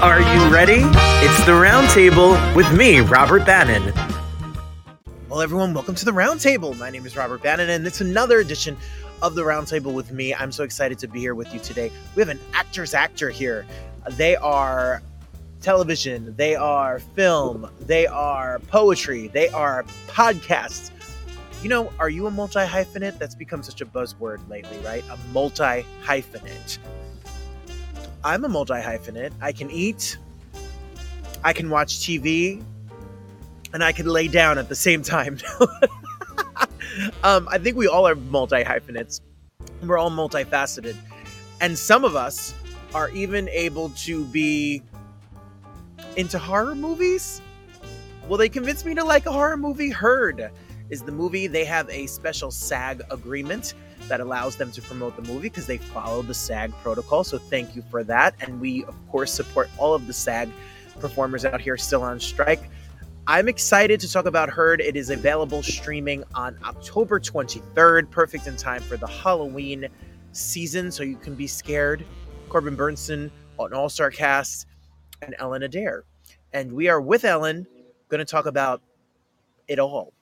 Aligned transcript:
Are 0.00 0.20
you 0.20 0.48
ready? 0.48 0.82
It's 1.24 1.44
the 1.44 1.50
Roundtable 1.50 2.54
with 2.54 2.72
me, 2.72 3.00
Robert 3.00 3.44
Bannon. 3.44 3.92
Well, 5.28 5.42
everyone, 5.42 5.74
welcome 5.74 5.96
to 5.96 6.04
the 6.04 6.12
Roundtable. 6.12 6.78
My 6.78 6.88
name 6.88 7.04
is 7.04 7.16
Robert 7.16 7.42
Bannon, 7.42 7.68
and 7.68 7.84
it's 7.84 8.00
another 8.00 8.38
edition 8.38 8.76
of 9.22 9.34
the 9.34 9.42
Roundtable 9.42 9.92
with 9.92 10.12
me. 10.12 10.32
I'm 10.32 10.52
so 10.52 10.62
excited 10.62 11.00
to 11.00 11.08
be 11.08 11.18
here 11.18 11.34
with 11.34 11.52
you 11.52 11.58
today. 11.58 11.90
We 12.14 12.20
have 12.20 12.28
an 12.28 12.38
actor's 12.54 12.94
actor 12.94 13.28
here. 13.28 13.66
They 14.10 14.36
are 14.36 15.02
television, 15.62 16.32
they 16.36 16.54
are 16.54 17.00
film, 17.00 17.68
they 17.80 18.06
are 18.06 18.60
poetry, 18.68 19.26
they 19.26 19.48
are 19.48 19.82
podcasts. 20.06 20.92
You 21.60 21.70
know, 21.70 21.92
are 21.98 22.08
you 22.08 22.28
a 22.28 22.30
multi 22.30 22.60
hyphenate? 22.60 23.18
That's 23.18 23.34
become 23.34 23.64
such 23.64 23.80
a 23.80 23.86
buzzword 23.86 24.48
lately, 24.48 24.78
right? 24.84 25.02
A 25.10 25.18
multi 25.32 25.84
hyphenate. 26.04 26.78
I'm 28.24 28.44
a 28.44 28.48
multi 28.48 28.74
hyphenate. 28.74 29.32
I 29.40 29.52
can 29.52 29.70
eat, 29.70 30.18
I 31.44 31.52
can 31.52 31.70
watch 31.70 31.98
TV, 31.98 32.62
and 33.72 33.84
I 33.84 33.92
can 33.92 34.06
lay 34.06 34.28
down 34.28 34.58
at 34.58 34.68
the 34.68 34.74
same 34.74 35.02
time. 35.02 35.38
um, 37.22 37.48
I 37.50 37.58
think 37.58 37.76
we 37.76 37.86
all 37.86 38.06
are 38.08 38.14
multi 38.14 38.62
hyphenates. 38.62 39.20
We're 39.82 39.98
all 39.98 40.10
multifaceted. 40.10 40.96
And 41.60 41.78
some 41.78 42.04
of 42.04 42.16
us 42.16 42.54
are 42.94 43.10
even 43.10 43.48
able 43.50 43.90
to 43.90 44.24
be 44.26 44.82
into 46.16 46.38
horror 46.38 46.74
movies. 46.74 47.40
Well, 48.28 48.38
they 48.38 48.48
convinced 48.48 48.84
me 48.84 48.94
to 48.94 49.04
like 49.04 49.26
a 49.26 49.32
horror 49.32 49.56
movie. 49.56 49.90
Herd 49.90 50.50
is 50.90 51.02
the 51.02 51.12
movie. 51.12 51.46
They 51.46 51.64
have 51.64 51.88
a 51.90 52.06
special 52.06 52.50
SAG 52.50 53.02
agreement 53.10 53.74
that 54.08 54.20
allows 54.20 54.56
them 54.56 54.72
to 54.72 54.82
promote 54.82 55.16
the 55.16 55.22
movie 55.22 55.48
because 55.48 55.66
they 55.66 55.78
follow 55.78 56.22
the 56.22 56.34
SAG 56.34 56.72
protocol. 56.82 57.24
So 57.24 57.38
thank 57.38 57.76
you 57.76 57.82
for 57.90 58.02
that. 58.04 58.34
And 58.40 58.60
we, 58.60 58.84
of 58.84 58.94
course, 59.08 59.32
support 59.32 59.70
all 59.78 59.94
of 59.94 60.06
the 60.06 60.12
SAG 60.12 60.50
performers 61.00 61.44
out 61.44 61.60
here 61.60 61.76
still 61.76 62.02
on 62.02 62.18
strike. 62.20 62.68
I'm 63.26 63.46
excited 63.46 64.00
to 64.00 64.10
talk 64.10 64.24
about 64.24 64.48
Herd. 64.48 64.80
It 64.80 64.96
is 64.96 65.10
available 65.10 65.62
streaming 65.62 66.24
on 66.34 66.58
October 66.64 67.20
23rd, 67.20 68.10
perfect 68.10 68.46
in 68.46 68.56
time 68.56 68.80
for 68.80 68.96
the 68.96 69.06
Halloween 69.06 69.86
season, 70.32 70.90
so 70.90 71.02
you 71.02 71.16
can 71.16 71.34
be 71.34 71.46
scared. 71.46 72.04
Corbin 72.48 72.76
Bernsen, 72.76 73.30
an 73.58 73.72
all 73.74 73.90
star 73.90 74.10
cast, 74.10 74.66
and 75.20 75.34
Ellen 75.38 75.62
Adair. 75.62 76.04
And 76.54 76.72
we 76.72 76.88
are 76.88 77.00
with 77.00 77.24
Ellen, 77.24 77.66
going 78.08 78.20
to 78.20 78.24
talk 78.24 78.46
about 78.46 78.80
it 79.68 79.78
all 79.78 80.14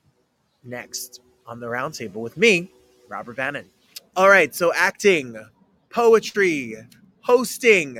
next 0.64 1.20
on 1.46 1.60
the 1.60 1.66
roundtable 1.66 2.14
with 2.14 2.36
me, 2.36 2.68
Robert 3.08 3.36
Bannon. 3.36 3.66
All 4.16 4.30
right, 4.30 4.54
so 4.54 4.72
acting, 4.72 5.36
poetry, 5.90 6.74
hosting, 7.20 7.98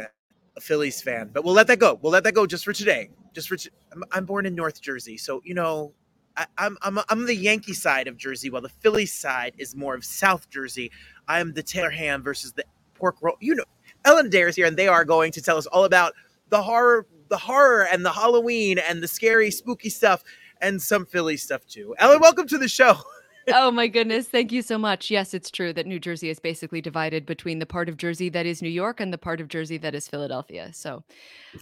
a 0.56 0.60
Phillies 0.62 1.02
fan, 1.02 1.28
but 1.30 1.44
we'll 1.44 1.52
let 1.52 1.66
that 1.66 1.78
go. 1.78 1.98
We'll 2.00 2.10
let 2.12 2.24
that 2.24 2.32
go 2.32 2.46
just 2.46 2.64
for 2.64 2.72
today. 2.72 3.10
Just 3.34 3.48
for 3.48 3.58
t- 3.58 3.68
I'm, 3.92 4.02
I'm 4.12 4.24
born 4.24 4.46
in 4.46 4.54
North 4.54 4.80
Jersey, 4.80 5.18
so 5.18 5.42
you 5.44 5.52
know 5.52 5.92
I, 6.34 6.46
I'm 6.56 6.78
I'm 6.80 6.98
I'm 7.10 7.26
the 7.26 7.36
Yankee 7.36 7.74
side 7.74 8.08
of 8.08 8.16
Jersey, 8.16 8.48
while 8.48 8.62
the 8.62 8.70
Phillies 8.70 9.12
side 9.12 9.56
is 9.58 9.76
more 9.76 9.94
of 9.94 10.06
South 10.06 10.48
Jersey. 10.48 10.90
I 11.28 11.40
am 11.40 11.52
the 11.52 11.62
Taylor 11.62 11.90
ham 11.90 12.22
versus 12.22 12.54
the 12.54 12.64
pork 12.94 13.16
roll. 13.20 13.36
You 13.40 13.54
know, 13.56 13.64
Ellen 14.06 14.28
Adair 14.28 14.48
is 14.48 14.56
here, 14.56 14.64
and 14.64 14.78
they 14.78 14.88
are 14.88 15.04
going 15.04 15.32
to 15.32 15.42
tell 15.42 15.58
us 15.58 15.66
all 15.66 15.84
about 15.84 16.14
the 16.48 16.62
horror, 16.62 17.06
the 17.28 17.36
horror, 17.36 17.86
and 17.92 18.06
the 18.06 18.12
Halloween, 18.12 18.78
and 18.78 19.02
the 19.02 19.08
scary, 19.08 19.50
spooky 19.50 19.90
stuff, 19.90 20.24
and 20.62 20.80
some 20.80 21.04
Philly 21.04 21.36
stuff 21.36 21.66
too. 21.66 21.94
Ellen, 21.98 22.20
welcome 22.20 22.46
to 22.46 22.56
the 22.56 22.68
show. 22.68 22.96
oh 23.48 23.70
my 23.70 23.86
goodness. 23.86 24.28
Thank 24.28 24.52
you 24.52 24.62
so 24.62 24.78
much. 24.78 25.10
Yes, 25.10 25.34
it's 25.34 25.50
true 25.50 25.72
that 25.72 25.86
New 25.86 25.98
Jersey 25.98 26.28
is 26.30 26.38
basically 26.38 26.80
divided 26.80 27.26
between 27.26 27.58
the 27.58 27.66
part 27.66 27.88
of 27.88 27.96
Jersey 27.96 28.28
that 28.30 28.46
is 28.46 28.62
New 28.62 28.68
York 28.68 29.00
and 29.00 29.12
the 29.12 29.18
part 29.18 29.40
of 29.40 29.48
Jersey 29.48 29.78
that 29.78 29.94
is 29.94 30.08
Philadelphia. 30.08 30.70
So 30.72 31.02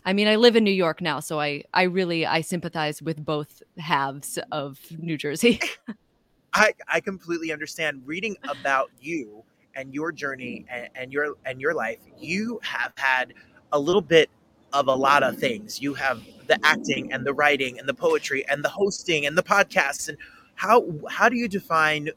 I 0.04 0.12
mean, 0.12 0.28
I 0.28 0.36
live 0.36 0.56
in 0.56 0.64
New 0.64 0.70
York 0.70 1.00
now, 1.00 1.20
so 1.20 1.40
I 1.40 1.64
I 1.72 1.82
really 1.84 2.26
I 2.26 2.40
sympathize 2.40 3.02
with 3.02 3.24
both 3.24 3.62
halves 3.78 4.38
of 4.52 4.78
New 4.98 5.16
Jersey. 5.16 5.60
I 6.54 6.72
I 6.88 7.00
completely 7.00 7.52
understand 7.52 8.02
reading 8.04 8.36
about 8.48 8.90
you 9.00 9.44
and 9.74 9.92
your 9.92 10.12
journey 10.12 10.64
mm. 10.70 10.76
and, 10.76 10.88
and 10.94 11.12
your 11.12 11.34
and 11.44 11.60
your 11.60 11.74
life. 11.74 11.98
You 12.18 12.60
have 12.62 12.92
had 12.96 13.34
a 13.72 13.78
little 13.78 14.02
bit 14.02 14.30
of 14.72 14.88
a 14.88 14.94
lot 14.94 15.22
of 15.22 15.38
things. 15.38 15.80
You 15.80 15.94
have 15.94 16.22
the 16.46 16.58
acting 16.64 17.12
and 17.12 17.24
the 17.24 17.32
writing 17.32 17.78
and 17.78 17.88
the 17.88 17.94
poetry 17.94 18.46
and 18.48 18.64
the 18.64 18.68
hosting 18.68 19.26
and 19.26 19.38
the 19.38 19.42
podcasts 19.42 20.08
and 20.08 20.18
how 20.54 20.86
how 21.10 21.28
do 21.28 21.36
you 21.36 21.48
define 21.48 22.10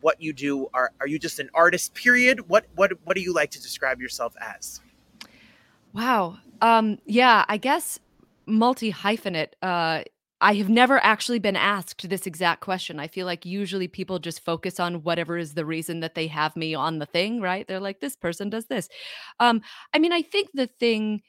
what 0.00 0.20
you 0.20 0.32
do? 0.32 0.68
Are 0.74 0.92
are 1.00 1.06
you 1.06 1.18
just 1.18 1.38
an 1.40 1.50
artist? 1.54 1.94
Period. 1.94 2.48
What 2.48 2.66
what 2.74 2.92
what 3.04 3.16
do 3.16 3.22
you 3.22 3.32
like 3.32 3.50
to 3.52 3.62
describe 3.62 4.00
yourself 4.00 4.34
as? 4.40 4.80
Wow. 5.92 6.38
Um. 6.60 6.98
Yeah. 7.06 7.44
I 7.48 7.56
guess 7.56 7.98
multi 8.46 8.92
hyphenate. 8.92 9.52
Uh. 9.62 10.02
I 10.38 10.52
have 10.56 10.68
never 10.68 11.02
actually 11.02 11.38
been 11.38 11.56
asked 11.56 12.06
this 12.10 12.26
exact 12.26 12.60
question. 12.60 13.00
I 13.00 13.08
feel 13.08 13.24
like 13.24 13.46
usually 13.46 13.88
people 13.88 14.18
just 14.18 14.44
focus 14.44 14.78
on 14.78 15.02
whatever 15.02 15.38
is 15.38 15.54
the 15.54 15.64
reason 15.64 16.00
that 16.00 16.14
they 16.14 16.26
have 16.26 16.54
me 16.56 16.74
on 16.74 16.98
the 16.98 17.06
thing, 17.06 17.40
right? 17.40 17.66
They're 17.66 17.80
like, 17.80 18.00
this 18.00 18.16
person 18.16 18.50
does 18.50 18.66
this. 18.66 18.90
Um, 19.40 19.62
I 19.94 19.98
mean, 19.98 20.12
I 20.12 20.20
think 20.20 20.50
the 20.52 20.66
thing 20.66 21.22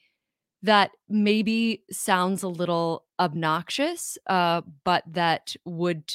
that 0.63 0.91
maybe 1.07 1.83
sounds 1.91 2.43
a 2.43 2.47
little 2.47 3.05
obnoxious, 3.19 4.17
uh, 4.27 4.61
but 4.83 5.03
that 5.07 5.55
would 5.65 6.13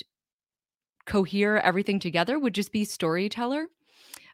cohere 1.06 1.60
everything 1.60 1.98
together 1.98 2.38
would 2.38 2.54
just 2.54 2.72
be 2.72 2.84
storyteller. 2.84 3.66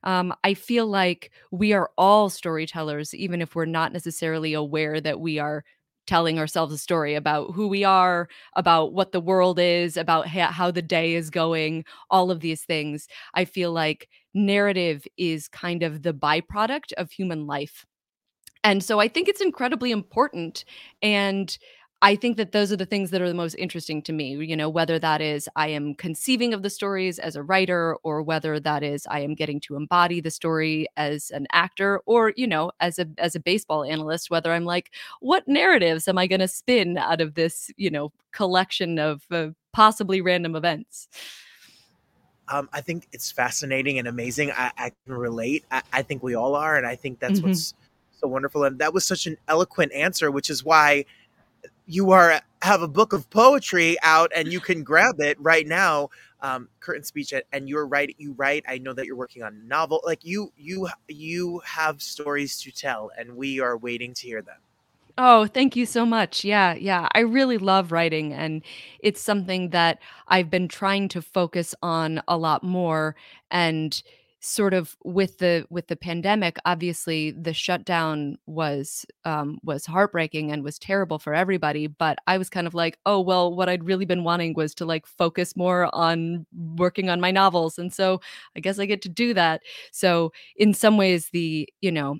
Um, 0.05 0.35
I 0.45 0.55
feel 0.55 0.87
like 0.87 1.33
we 1.51 1.73
are 1.73 1.91
all 1.99 2.31
storytellers, 2.31 3.15
even 3.15 3.43
if 3.43 3.55
we're 3.55 3.65
not 3.65 3.93
necessarily 3.93 4.55
aware 4.55 5.01
that 5.01 5.21
we 5.21 5.39
are 5.39 5.65
telling 6.07 6.39
ourselves 6.39 6.73
a 6.73 6.79
story 6.79 7.15
about 7.15 7.53
who 7.55 7.69
we 7.69 7.85
are, 7.85 8.29
about 8.57 8.95
what 8.95 9.13
the 9.13 9.21
world 9.21 9.59
is, 9.59 9.97
about 9.97 10.27
ha- 10.27 10.53
how 10.53 10.71
the 10.71 10.81
day 10.83 11.15
is 11.15 11.31
going, 11.31 11.85
all 12.11 12.31
of 12.31 12.41
these 12.41 12.63
things. 12.63 13.09
I 13.35 13.45
feel 13.45 13.73
like 13.73 14.09
narrative 14.33 15.07
is 15.19 15.49
kind 15.49 15.83
of 15.83 16.03
the 16.03 16.15
byproduct 16.15 16.93
of 16.95 17.11
human 17.11 17.47
life. 17.47 17.85
And 18.69 18.85
so 18.85 19.01
I 19.01 19.09
think 19.09 19.29
it's 19.29 19.41
incredibly 19.41 19.91
important. 19.93 20.67
And 21.01 21.57
I 22.03 22.17
think 22.17 22.37
that 22.37 22.53
those 22.53 22.71
are 22.71 22.77
the 22.77 22.85
things 22.85 23.11
that 23.11 23.23
are 23.23 23.29
the 23.29 23.33
most 23.33 23.55
interesting 23.55 24.03
to 24.03 24.13
me, 24.13 24.37
you 24.45 24.55
know, 24.55 24.69
whether 24.69 24.99
that 24.99 25.23
is 25.23 25.49
I 25.57 25.69
am 25.69 25.95
conceiving 25.95 26.53
of 26.53 26.63
the 26.63 26.69
stories 26.69 27.19
as 27.19 27.35
a 27.35 27.43
writer 27.43 27.97
or 28.03 28.23
whether 28.23 28.61
that 28.61 28.83
is 28.83 29.07
I 29.11 29.21
am 29.21 29.35
getting 29.35 29.59
to 29.61 29.77
embody 29.77 30.21
the 30.21 30.31
story 30.31 30.87
as 30.99 31.31
an 31.31 31.47
actor 31.51 32.03
or, 32.05 32.35
you 32.37 32.47
know, 32.47 32.71
as 32.79 32.99
a 32.99 33.07
as 33.17 33.35
a 33.35 33.41
baseball 33.41 33.85
analyst 33.85 34.31
whether 34.31 34.53
I'm 34.53 34.67
like 34.67 34.93
what 35.21 35.49
narratives 35.49 36.07
am 36.07 36.19
I 36.19 36.27
going 36.27 36.41
to 36.41 36.47
spin 36.47 36.99
out 36.99 37.23
of 37.23 37.37
this, 37.37 37.71
you 37.79 37.91
know, 37.91 38.13
collection 38.33 38.99
of 38.99 39.23
uh, 39.31 39.49
possibly 39.73 40.21
random 40.21 40.55
events. 40.55 41.09
Um, 42.49 42.69
I 42.75 42.83
think 42.83 43.09
it's 43.13 43.33
fascinating 43.33 43.99
and 43.99 44.07
amazing. 44.07 44.53
I, 44.53 44.73
I 44.77 44.93
can 45.05 45.15
relate. 45.15 45.65
I, 45.71 45.83
I, 45.93 46.03
think 46.03 46.23
we 46.23 46.35
all 46.35 46.55
are, 46.55 46.77
and 46.77 46.87
I 46.87 46.97
think 46.97 47.21
that's 47.21 47.41
mm-hmm. 47.41 47.49
what's 47.49 47.75
so 48.19 48.29
wonderful. 48.29 48.65
And 48.65 48.79
that 48.79 48.93
was 48.93 49.05
such 49.05 49.27
an 49.27 49.37
eloquent 49.49 49.93
answer, 49.93 50.31
which 50.31 50.51
is 50.51 50.65
why 50.65 51.05
you 51.87 52.11
are 52.13 52.41
have 52.63 52.83
a 52.83 52.89
book 52.89 53.13
of 53.13 53.29
poetry 53.31 53.97
out 54.03 54.31
and 54.35 54.53
you 54.53 54.61
can 54.61 54.83
grab 54.83 55.21
it 55.21 55.41
right 55.41 55.67
now 55.67 56.09
um, 56.43 56.69
curtain 56.81 57.03
speech 57.03 57.33
and 57.53 57.69
you're 57.69 57.87
right 57.87 58.15
you 58.19 58.33
write 58.35 58.65
i 58.69 58.79
know 58.79 58.93
that 58.93 59.07
you're 59.07 59.17
working 59.17 59.43
on 59.43 59.55
a 59.55 59.67
novel 59.67 60.01
like 60.05 60.25
you 60.25 60.53
you 60.57 60.89
you 61.09 61.61
have 61.65 62.03
stories 62.03 62.61
to 62.61 62.71
tell 62.71 63.11
and 63.17 63.35
we 63.35 63.61
are 63.61 63.77
waiting 63.77 64.13
to 64.13 64.27
hear 64.27 64.43
them 64.43 64.59
Oh, 65.21 65.49
thank 65.49 65.75
you 65.75 65.85
so 65.85 66.07
much. 66.07 66.45
Yeah, 66.45 66.75
yeah. 66.75 67.09
I 67.11 67.21
really 67.21 67.59
love 67.59 67.91
writing 67.91 68.33
and 68.33 68.63
it's 69.01 69.21
something 69.21 69.71
that 69.71 69.99
I've 70.29 70.49
been 70.49 70.69
trying 70.69 71.09
to 71.09 71.21
focus 71.21 71.75
on 71.83 72.23
a 72.29 72.39
lot 72.39 72.63
more 72.63 73.17
and 73.51 74.01
sort 74.41 74.73
of 74.73 74.97
with 75.05 75.39
the 75.39 75.67
with 75.69 75.89
the 75.89 75.97
pandemic 75.97 76.59
obviously 76.65 77.33
the 77.33 77.53
shutdown 77.53 78.39
was 78.47 79.05
um 79.25 79.59
was 79.65 79.85
heartbreaking 79.85 80.53
and 80.53 80.63
was 80.63 80.79
terrible 80.79 81.19
for 81.19 81.35
everybody 81.35 81.89
but 81.89 82.19
i 82.29 82.39
was 82.39 82.49
kind 82.49 82.67
of 82.67 82.75
like 82.75 82.99
oh 83.05 83.21
well 83.21 83.53
what 83.53 83.69
i'd 83.69 83.85
really 83.85 84.05
been 84.05 84.23
wanting 84.23 84.55
was 84.55 84.75
to 84.75 84.85
like 84.85 85.07
focus 85.07 85.57
more 85.57 85.93
on 85.95 86.47
working 86.77 87.11
on 87.11 87.21
my 87.21 87.33
novels 87.33 87.79
and 87.79 87.93
so 87.93 88.21
i 88.57 88.61
guess 88.61 88.79
i 88.79 88.87
get 88.87 89.03
to 89.03 89.09
do 89.09 89.35
that. 89.35 89.63
So 89.93 90.33
in 90.57 90.75
some 90.75 90.97
ways 90.97 91.31
the 91.33 91.69
you 91.81 91.91
know 91.93 92.19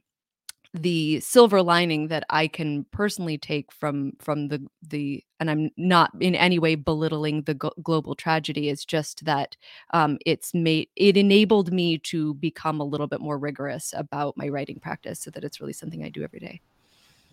the 0.83 1.21
silver 1.21 1.63
lining 1.63 2.09
that 2.09 2.25
I 2.31 2.49
can 2.49 2.85
personally 2.91 3.39
take 3.39 3.73
from 3.73 4.13
from 4.19 4.49
the 4.49 4.67
the 4.83 5.23
and 5.41 5.51
I'm 5.51 5.71
not 5.77 6.11
in 6.21 6.35
any 6.35 6.59
way 6.59 6.75
belittling 6.75 7.43
the 7.43 7.55
global 7.55 8.15
tragedy 8.15 8.69
is 8.69 8.85
just 8.85 9.25
that 9.25 9.57
um, 9.93 10.19
it's 10.25 10.55
made 10.55 10.89
it 10.97 11.17
enabled 11.17 11.73
me 11.73 11.99
to 11.99 12.35
become 12.35 12.81
a 12.81 12.85
little 12.85 13.07
bit 13.07 13.21
more 13.21 13.39
rigorous 13.39 13.93
about 13.97 14.37
my 14.37 14.49
writing 14.49 14.81
practice 14.81 15.21
so 15.21 15.31
that 15.33 15.45
it's 15.45 15.61
really 15.61 15.73
something 15.73 16.03
I 16.05 16.09
do 16.09 16.23
every 16.23 16.41
day. 16.41 16.61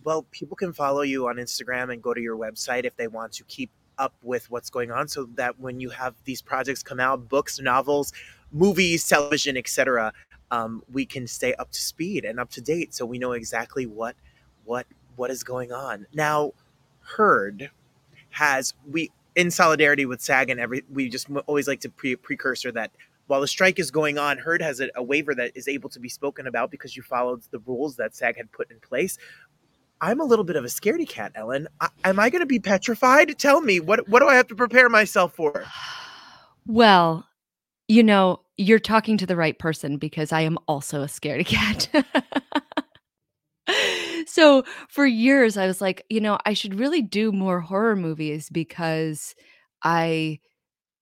Well, 0.04 0.24
people 0.32 0.56
can 0.56 0.72
follow 0.72 1.02
you 1.02 1.28
on 1.28 1.38
Instagram 1.38 1.92
and 1.92 2.02
go 2.02 2.14
to 2.14 2.22
your 2.22 2.38
website 2.38 2.86
if 2.86 2.96
they 2.96 3.08
want 3.08 3.34
to 3.34 3.44
keep 3.46 3.72
up 3.98 4.14
with 4.22 4.50
what's 4.52 4.70
going 4.70 4.92
on 4.92 5.08
so 5.08 5.28
that 5.36 5.60
when 5.60 5.80
you 5.80 5.90
have 5.90 6.16
these 6.26 6.42
projects 6.42 6.84
come 6.84 7.00
out 7.00 7.30
books 7.30 7.60
novels 7.60 8.12
movies 8.52 9.08
television 9.08 9.58
etc 9.58 10.12
um, 10.52 10.84
we 10.92 11.06
can 11.06 11.28
stay 11.28 11.54
up 11.56 11.72
to 11.72 11.82
speed 11.82 12.26
and 12.26 12.40
up 12.40 12.50
to 12.52 12.62
date 12.62 12.94
so 12.94 13.06
we 13.06 13.18
know 13.18 13.34
exactly 13.34 13.86
what 13.86 14.16
what 14.64 14.86
what 15.16 15.32
is 15.32 15.44
going 15.44 15.72
on 15.72 16.06
now 16.14 16.52
Herd 17.02 17.72
has 18.32 18.74
we 18.90 19.12
in 19.36 19.52
solidarity 19.52 20.06
with 20.06 20.22
sag 20.22 20.50
and 20.50 20.60
every 20.60 20.84
we 20.92 21.10
just 21.10 21.28
always 21.48 21.68
like 21.68 21.82
to 21.82 21.90
pre- 21.90 22.16
precursor 22.16 22.72
that 22.72 22.92
while 23.28 23.42
the 23.42 23.48
strike 23.48 23.80
is 23.80 23.92
going 23.92 24.18
on 24.18 24.38
Herd 24.38 24.62
has 24.62 24.80
a, 24.80 24.90
a 24.96 25.04
waiver 25.04 25.34
that 25.36 25.52
is 25.56 25.68
able 25.68 25.90
to 25.90 26.00
be 26.00 26.10
spoken 26.10 26.48
about 26.48 26.72
because 26.72 26.96
you 26.96 27.04
followed 27.04 27.42
the 27.52 27.60
rules 27.60 27.96
that 27.96 28.16
sag 28.16 28.38
had 28.38 28.52
put 28.52 28.70
in 28.72 28.80
place 28.80 29.18
I'm 30.02 30.20
a 30.20 30.26
little 30.26 30.46
bit 30.46 30.56
of 30.56 30.66
a 30.66 30.68
scaredy 30.68 31.08
cat, 31.08 31.32
Ellen. 31.36 31.68
I, 31.80 31.88
am 32.04 32.20
I 32.20 32.30
going 32.30 32.42
to 32.42 32.46
be 32.46 32.60
petrified? 32.60 33.40
Tell 33.40 33.62
me 33.62 33.80
what 33.80 34.08
what 34.10 34.20
do 34.20 34.28
I 34.28 34.36
have 34.36 34.48
to 34.48 34.56
prepare 34.56 34.90
myself 34.90 35.34
for? 35.34 35.66
Well, 36.68 37.28
you 37.88 38.02
know, 38.02 38.42
you're 38.58 38.80
talking 38.80 39.18
to 39.18 39.26
the 39.26 39.36
right 39.36 39.58
person 39.58 39.98
because 39.98 40.32
I 40.32 40.42
am 40.42 40.58
also 40.68 41.02
a 41.02 41.08
scaredy 41.08 41.46
cat. 41.46 41.90
so 44.28 44.64
for 44.90 45.06
years 45.06 45.58
I 45.58 45.68
was 45.68 45.82
like, 45.82 46.06
you 46.10 46.22
know, 46.22 46.38
I 46.46 46.54
should 46.54 46.80
really 46.80 47.02
do 47.02 47.32
more 47.32 47.60
horror 47.60 47.96
movies 47.96 48.50
because 48.50 49.36
I 49.84 50.40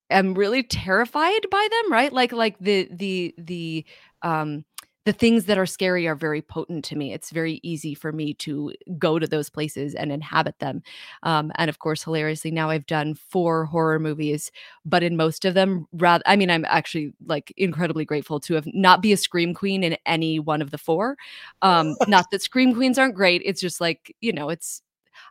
am 0.09 0.33
really 0.33 0.63
terrified 0.63 1.50
by 1.51 1.67
them, 1.71 1.91
right? 1.91 2.13
Like 2.13 2.31
like 2.31 2.57
the 2.59 2.89
the 2.91 3.35
the 3.38 3.85
um 4.21 4.65
the 5.05 5.13
things 5.13 5.45
that 5.45 5.57
are 5.57 5.65
scary 5.65 6.07
are 6.07 6.15
very 6.15 6.41
potent 6.41 6.85
to 6.85 6.95
me. 6.95 7.13
It's 7.13 7.29
very 7.29 7.59
easy 7.63 7.94
for 7.94 8.11
me 8.11 8.33
to 8.35 8.73
go 8.97 9.19
to 9.19 9.27
those 9.27 9.50
places 9.50 9.95
and 9.95 10.11
inhabit 10.11 10.59
them. 10.59 10.81
Um, 11.23 11.51
and 11.55 11.69
of 11.69 11.79
course, 11.79 12.03
hilariously, 12.03 12.51
now 12.51 12.69
I've 12.69 12.85
done 12.85 13.15
four 13.15 13.65
horror 13.65 14.00
movies, 14.00 14.51
but 14.85 15.03
in 15.03 15.17
most 15.17 15.44
of 15.45 15.53
them, 15.55 15.88
rather, 15.94 16.23
I 16.25 16.35
mean, 16.35 16.50
I'm 16.50 16.65
actually 16.65 17.13
like 17.25 17.53
incredibly 17.57 18.05
grateful 18.05 18.39
to 18.41 18.53
have 18.53 18.67
not 18.73 19.01
be 19.01 19.11
a 19.11 19.17
scream 19.17 19.53
queen 19.53 19.83
in 19.83 19.97
any 20.05 20.39
one 20.39 20.61
of 20.61 20.71
the 20.71 20.77
four. 20.77 21.17
Um, 21.61 21.95
not 22.07 22.31
that 22.31 22.41
scream 22.41 22.73
queens 22.73 22.97
aren't 22.97 23.15
great. 23.15 23.41
It's 23.44 23.61
just 23.61 23.81
like 23.81 24.15
you 24.21 24.31
know, 24.31 24.50
it's 24.50 24.81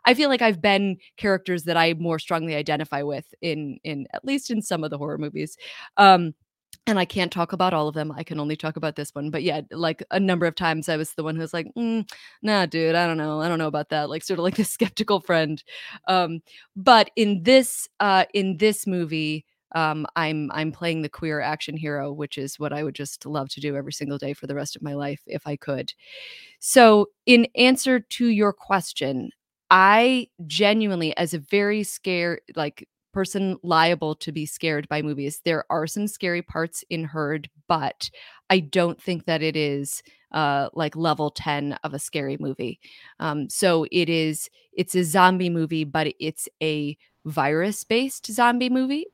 I 0.05 0.13
feel 0.13 0.29
like 0.29 0.41
I've 0.41 0.61
been 0.61 0.97
characters 1.17 1.63
that 1.63 1.77
I 1.77 1.93
more 1.93 2.19
strongly 2.19 2.55
identify 2.55 3.01
with 3.01 3.33
in 3.41 3.79
in 3.83 4.07
at 4.13 4.25
least 4.25 4.49
in 4.51 4.61
some 4.61 4.83
of 4.83 4.89
the 4.91 4.97
horror 4.97 5.17
movies. 5.17 5.57
Um, 5.97 6.33
and 6.85 6.99
I 6.99 7.05
can't 7.05 7.31
talk 7.31 7.53
about 7.53 7.73
all 7.73 7.87
of 7.87 7.95
them. 7.95 8.11
I 8.11 8.23
can 8.23 8.39
only 8.39 8.57
talk 8.57 8.75
about 8.75 8.95
this 8.95 9.15
one. 9.15 9.29
But 9.29 9.43
yeah, 9.43 9.61
like 9.71 10.03
a 10.11 10.19
number 10.19 10.45
of 10.45 10.55
times 10.55 10.89
I 10.89 10.97
was 10.97 11.13
the 11.13 11.23
one 11.23 11.35
who 11.35 11.41
was 11.41 11.53
like, 11.53 11.67
mm, 11.77 12.07
nah, 12.41 12.65
dude, 12.65 12.95
I 12.95 13.07
don't 13.07 13.17
know. 13.17 13.39
I 13.39 13.47
don't 13.47 13.59
know 13.59 13.67
about 13.67 13.89
that. 13.89 14.09
Like 14.09 14.23
sort 14.23 14.39
of 14.39 14.43
like 14.43 14.55
the 14.55 14.63
skeptical 14.65 15.21
friend. 15.21 15.63
Um, 16.07 16.41
but 16.75 17.09
in 17.15 17.43
this, 17.43 17.87
uh, 17.99 18.25
in 18.33 18.57
this 18.57 18.85
movie, 18.85 19.45
um, 19.75 20.05
I'm 20.15 20.51
I'm 20.51 20.71
playing 20.71 21.01
the 21.01 21.09
queer 21.09 21.41
action 21.41 21.75
hero, 21.75 22.11
which 22.11 22.37
is 22.37 22.59
what 22.59 22.73
I 22.73 22.83
would 22.83 22.93
just 22.95 23.25
love 23.25 23.49
to 23.49 23.59
do 23.59 23.75
every 23.75 23.93
single 23.93 24.19
day 24.19 24.33
for 24.33 24.45
the 24.45 24.53
rest 24.55 24.75
of 24.75 24.83
my 24.83 24.93
life 24.93 25.21
if 25.25 25.47
I 25.47 25.55
could. 25.55 25.93
So, 26.59 27.09
in 27.25 27.47
answer 27.55 27.99
to 27.99 28.27
your 28.27 28.53
question, 28.53 29.31
I 29.71 30.27
genuinely, 30.45 31.15
as 31.17 31.33
a 31.33 31.39
very 31.39 31.83
scared, 31.83 32.41
like 32.55 32.87
person 33.13 33.57
liable 33.63 34.15
to 34.15 34.31
be 34.31 34.45
scared 34.45 34.87
by 34.89 35.01
movies. 35.01 35.41
There 35.45 35.65
are 35.69 35.87
some 35.87 36.07
scary 36.07 36.41
parts 36.41 36.83
in 36.89 37.05
Herd, 37.05 37.49
but 37.67 38.09
I 38.49 38.59
don't 38.59 39.01
think 39.01 39.25
that 39.25 39.41
it 39.41 39.55
is 39.55 40.03
uh, 40.31 40.69
like 40.73 40.95
level 40.95 41.29
10 41.29 41.73
of 41.83 41.93
a 41.93 41.99
scary 41.99 42.37
movie. 42.39 42.79
Um, 43.19 43.49
so 43.49 43.85
it 43.91 44.09
is, 44.09 44.49
it's 44.73 44.95
a 44.95 45.03
zombie 45.03 45.49
movie, 45.49 45.83
but 45.83 46.13
it's 46.19 46.49
a 46.61 46.97
virus 47.25 47.83
based 47.83 48.25
zombie 48.31 48.69
movie. 48.69 49.05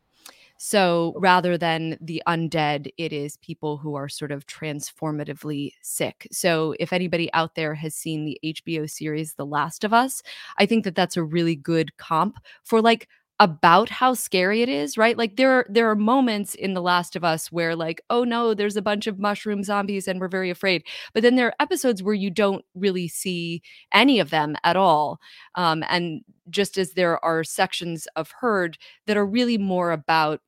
So 0.62 1.13
rather 1.16 1.57
than 1.57 1.98
the 2.02 2.22
undead, 2.28 2.92
it 2.98 3.13
is 3.13 3.38
people 3.38 3.78
who 3.78 3.95
are 3.95 4.10
sort 4.10 4.34
of 4.34 4.45
transformatively 4.45 5.72
sick. 5.81 6.28
So 6.34 6.75
if 6.81 6.92
anybody 6.92 7.31
out 7.34 7.56
there 7.56 7.74
has 7.75 7.95
seen 7.95 8.25
the 8.25 8.38
HBO 8.44 8.90
series 8.90 9.36
The 9.36 9.45
Last 9.45 9.86
of 9.86 9.94
Us, 9.94 10.22
I 10.57 10.66
think 10.66 10.84
that 10.84 10.95
that's 10.95 11.16
a 11.16 11.24
really 11.24 11.56
good 11.56 11.95
comp 11.95 12.40
for 12.66 12.81
like 12.81 13.07
about 13.39 13.89
how 13.89 14.13
scary 14.13 14.62
it 14.62 14.69
is, 14.69 14.97
right? 14.97 15.18
Like 15.18 15.38
there 15.38 15.51
are 15.51 15.65
there 15.69 15.89
are 15.89 15.95
moments 15.95 16.56
in 16.56 16.74
The 16.74 16.81
Last 16.81 17.15
of 17.15 17.24
Us 17.24 17.51
where 17.51 17.75
like, 17.75 18.01
oh 18.09 18.24
no, 18.25 18.53
there's 18.53 18.75
a 18.75 18.81
bunch 18.81 19.07
of 19.07 19.19
mushroom 19.19 19.63
zombies 19.63 20.07
and 20.07 20.19
we're 20.19 20.27
very 20.27 20.50
afraid. 20.50 20.83
But 21.13 21.24
then 21.24 21.36
there 21.36 21.47
are 21.47 21.56
episodes 21.59 22.04
where 22.04 22.14
you 22.16 22.30
don't 22.30 22.66
really 22.75 23.07
see 23.07 23.61
any 23.94 24.19
of 24.19 24.30
them 24.30 24.56
at 24.64 24.75
all. 24.75 25.19
Um, 25.56 25.83
and 25.90 26.21
just 26.49 26.78
as 26.78 26.94
there 26.94 27.23
are 27.23 27.44
sections 27.44 28.07
of 28.16 28.31
Herd 28.40 28.78
that 29.07 29.18
are 29.18 29.25
really 29.25 29.57
more 29.57 29.92
about 29.92 30.42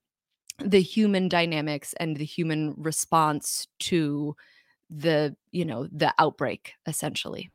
the 0.60 0.82
human 0.82 1.30
dynamics 1.30 1.94
and 2.00 2.18
the 2.18 2.26
human 2.26 2.74
response 2.78 3.68
to 3.80 4.36
the, 4.90 5.36
you 5.52 5.66
know, 5.66 5.88
the 5.92 6.14
outbreak 6.20 6.74
essentially. 6.88 7.52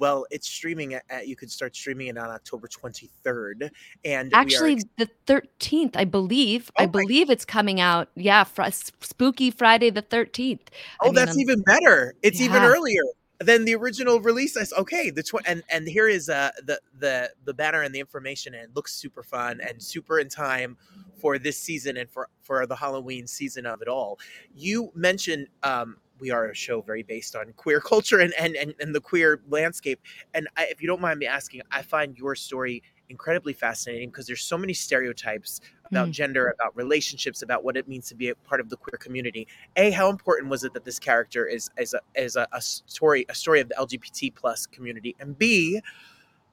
Well, 0.00 0.24
it's 0.30 0.48
streaming 0.48 0.94
at, 0.94 1.28
you 1.28 1.36
could 1.36 1.50
start 1.50 1.76
streaming 1.76 2.06
it 2.06 2.16
on 2.16 2.30
October 2.30 2.68
23rd. 2.68 3.70
And 4.02 4.32
actually, 4.32 4.72
ex- 4.72 4.84
the 4.96 5.10
13th, 5.26 5.94
I 5.94 6.06
believe. 6.06 6.70
Oh 6.78 6.84
I 6.84 6.86
believe 6.86 7.28
it's 7.28 7.44
coming 7.44 7.80
out. 7.80 8.08
Yeah, 8.16 8.44
fr- 8.44 8.70
spooky 8.70 9.50
Friday 9.50 9.90
the 9.90 10.02
13th. 10.02 10.60
Oh, 11.02 11.04
I 11.04 11.04
mean, 11.06 11.14
that's 11.14 11.32
I'm, 11.32 11.40
even 11.40 11.60
better. 11.62 12.14
It's 12.22 12.40
yeah. 12.40 12.46
even 12.46 12.62
earlier 12.62 13.02
than 13.40 13.66
the 13.66 13.74
original 13.74 14.20
release. 14.22 14.56
I, 14.56 14.64
okay, 14.80 15.10
the 15.10 15.22
tw- 15.22 15.46
and 15.46 15.62
and 15.70 15.86
here 15.86 16.08
is 16.08 16.28
uh 16.28 16.50
the 16.64 16.80
the 16.98 17.30
the 17.44 17.54
banner 17.54 17.82
and 17.82 17.94
the 17.94 18.00
information 18.00 18.54
and 18.54 18.74
looks 18.74 18.94
super 18.94 19.22
fun 19.22 19.60
and 19.60 19.82
super 19.82 20.18
in 20.18 20.28
time 20.28 20.76
for 21.16 21.38
this 21.38 21.58
season 21.58 21.96
and 21.96 22.08
for 22.08 22.28
for 22.40 22.66
the 22.66 22.76
Halloween 22.76 23.26
season 23.26 23.66
of 23.66 23.82
it 23.82 23.88
all. 23.88 24.18
You 24.54 24.92
mentioned 24.94 25.48
um 25.62 25.96
we 26.20 26.30
are 26.30 26.50
a 26.50 26.54
show 26.54 26.80
very 26.82 27.02
based 27.02 27.34
on 27.34 27.52
queer 27.56 27.80
culture 27.92 28.20
and 28.20 28.32
and 28.38 28.54
and, 28.56 28.74
and 28.80 28.94
the 28.94 29.00
queer 29.00 29.40
landscape. 29.48 30.00
And 30.34 30.48
I, 30.56 30.66
if 30.66 30.80
you 30.80 30.88
don't 30.88 31.00
mind 31.00 31.18
me 31.18 31.26
asking, 31.26 31.62
I 31.70 31.82
find 31.82 32.16
your 32.16 32.34
story 32.34 32.82
incredibly 33.10 33.52
fascinating 33.52 34.08
because 34.08 34.26
there's 34.26 34.42
so 34.42 34.56
many 34.56 34.72
stereotypes 34.72 35.60
about 35.90 36.08
mm. 36.08 36.12
gender, 36.12 36.48
about 36.48 36.74
relationships, 36.76 37.42
about 37.42 37.64
what 37.64 37.76
it 37.76 37.88
means 37.88 38.08
to 38.08 38.14
be 38.14 38.28
a 38.28 38.34
part 38.34 38.60
of 38.60 38.70
the 38.70 38.76
queer 38.76 38.96
community. 38.98 39.48
A, 39.76 39.90
how 39.90 40.08
important 40.08 40.48
was 40.48 40.64
it 40.64 40.72
that 40.72 40.84
this 40.84 40.98
character 40.98 41.46
is 41.46 41.68
is 41.76 41.92
a 41.92 42.00
is 42.14 42.36
a, 42.36 42.46
a 42.52 42.62
story 42.62 43.26
a 43.28 43.34
story 43.34 43.60
of 43.60 43.68
the 43.68 43.74
LGBT 43.74 44.34
plus 44.34 44.66
community, 44.66 45.14
and 45.20 45.36
B, 45.36 45.80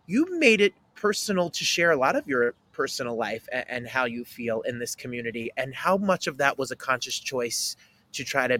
you 0.08 0.28
made 0.40 0.60
it 0.60 0.74
personal 0.96 1.50
to 1.52 1.64
share 1.64 1.92
a 1.92 1.98
lot 1.98 2.16
of 2.16 2.28
your 2.28 2.56
personal 2.72 3.16
life 3.16 3.48
and, 3.52 3.66
and 3.70 3.88
how 3.88 4.06
you 4.06 4.26
feel 4.26 4.62
in 4.62 4.80
this 4.80 4.96
community, 4.96 5.52
and 5.56 5.74
how 5.74 5.98
much 5.98 6.28
of 6.28 6.38
that 6.40 6.58
was 6.58 6.72
a 6.72 6.76
conscious 6.76 7.18
choice 7.20 7.78
to 8.14 8.24
try 8.24 8.48
to 8.48 8.60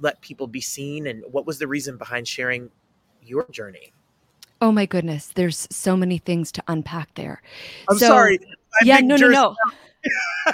let 0.00 0.20
people 0.20 0.46
be 0.46 0.60
seen 0.60 1.06
and 1.06 1.22
what 1.30 1.46
was 1.46 1.58
the 1.58 1.66
reason 1.66 1.96
behind 1.96 2.26
sharing 2.26 2.70
your 3.22 3.46
journey 3.50 3.92
oh 4.60 4.72
my 4.72 4.86
goodness 4.86 5.28
there's 5.34 5.66
so 5.70 5.96
many 5.96 6.18
things 6.18 6.52
to 6.52 6.62
unpack 6.68 7.12
there 7.14 7.42
i'm 7.88 7.98
so, 7.98 8.06
sorry 8.06 8.38
I 8.80 8.84
yeah 8.84 9.00
no 9.00 9.16
no 9.16 9.28
no 9.28 9.56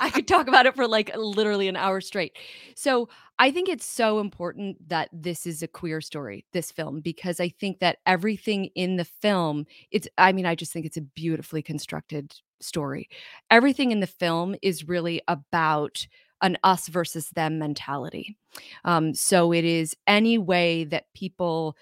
I 0.00 0.10
could 0.10 0.26
talk 0.26 0.48
about 0.48 0.66
it 0.66 0.74
for 0.74 0.86
like 0.86 1.14
literally 1.16 1.68
an 1.68 1.76
hour 1.76 2.00
straight. 2.00 2.36
So 2.74 3.08
I 3.38 3.50
think 3.50 3.68
it's 3.68 3.84
so 3.84 4.18
important 4.18 4.88
that 4.88 5.08
this 5.12 5.46
is 5.46 5.62
a 5.62 5.68
queer 5.68 6.00
story, 6.00 6.44
this 6.52 6.70
film, 6.70 7.00
because 7.00 7.40
I 7.40 7.48
think 7.48 7.80
that 7.80 7.98
everything 8.06 8.66
in 8.74 8.96
the 8.96 9.04
film, 9.04 9.66
it's, 9.90 10.08
I 10.16 10.32
mean, 10.32 10.46
I 10.46 10.54
just 10.54 10.72
think 10.72 10.86
it's 10.86 10.96
a 10.96 11.02
beautifully 11.02 11.62
constructed 11.62 12.34
story. 12.60 13.08
Everything 13.50 13.92
in 13.92 14.00
the 14.00 14.06
film 14.06 14.56
is 14.62 14.88
really 14.88 15.20
about 15.28 16.06
an 16.42 16.58
us 16.62 16.88
versus 16.88 17.30
them 17.30 17.58
mentality. 17.58 18.36
Um, 18.84 19.14
so 19.14 19.52
it 19.52 19.64
is 19.64 19.96
any 20.06 20.38
way 20.38 20.84
that 20.84 21.12
people 21.14 21.76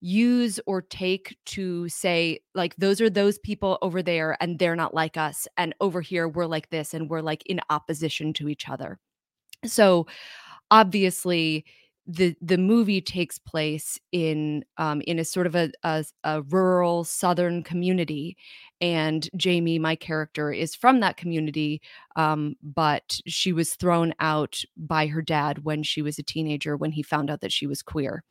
use 0.00 0.60
or 0.66 0.82
take 0.82 1.34
to 1.46 1.88
say 1.88 2.38
like 2.54 2.76
those 2.76 3.00
are 3.00 3.08
those 3.08 3.38
people 3.38 3.78
over 3.80 4.02
there 4.02 4.36
and 4.38 4.58
they're 4.58 4.76
not 4.76 4.92
like 4.92 5.16
us 5.16 5.48
and 5.56 5.74
over 5.80 6.02
here 6.02 6.28
we're 6.28 6.44
like 6.44 6.68
this 6.68 6.92
and 6.92 7.08
we're 7.08 7.22
like 7.22 7.42
in 7.46 7.58
opposition 7.70 8.30
to 8.34 8.50
each 8.50 8.68
other 8.68 8.98
so 9.64 10.06
obviously 10.70 11.64
the 12.06 12.36
the 12.40 12.58
movie 12.58 13.00
takes 13.00 13.38
place 13.38 13.98
in 14.12 14.64
um 14.76 15.00
in 15.02 15.18
a 15.18 15.24
sort 15.24 15.46
of 15.46 15.54
a, 15.54 15.70
a, 15.84 16.04
a 16.24 16.42
rural 16.42 17.02
southern 17.02 17.62
community 17.62 18.36
and 18.80 19.30
jamie 19.36 19.78
my 19.78 19.96
character 19.96 20.52
is 20.52 20.74
from 20.74 21.00
that 21.00 21.16
community 21.16 21.80
um 22.16 22.56
but 22.62 23.18
she 23.26 23.52
was 23.52 23.74
thrown 23.74 24.12
out 24.20 24.60
by 24.76 25.06
her 25.06 25.22
dad 25.22 25.64
when 25.64 25.82
she 25.82 26.02
was 26.02 26.18
a 26.18 26.22
teenager 26.22 26.76
when 26.76 26.92
he 26.92 27.02
found 27.02 27.30
out 27.30 27.40
that 27.40 27.52
she 27.52 27.66
was 27.66 27.82
queer. 27.82 28.22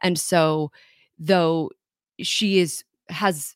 And 0.00 0.18
so 0.18 0.70
though 1.18 1.70
she 2.20 2.58
is 2.58 2.84
has 3.08 3.54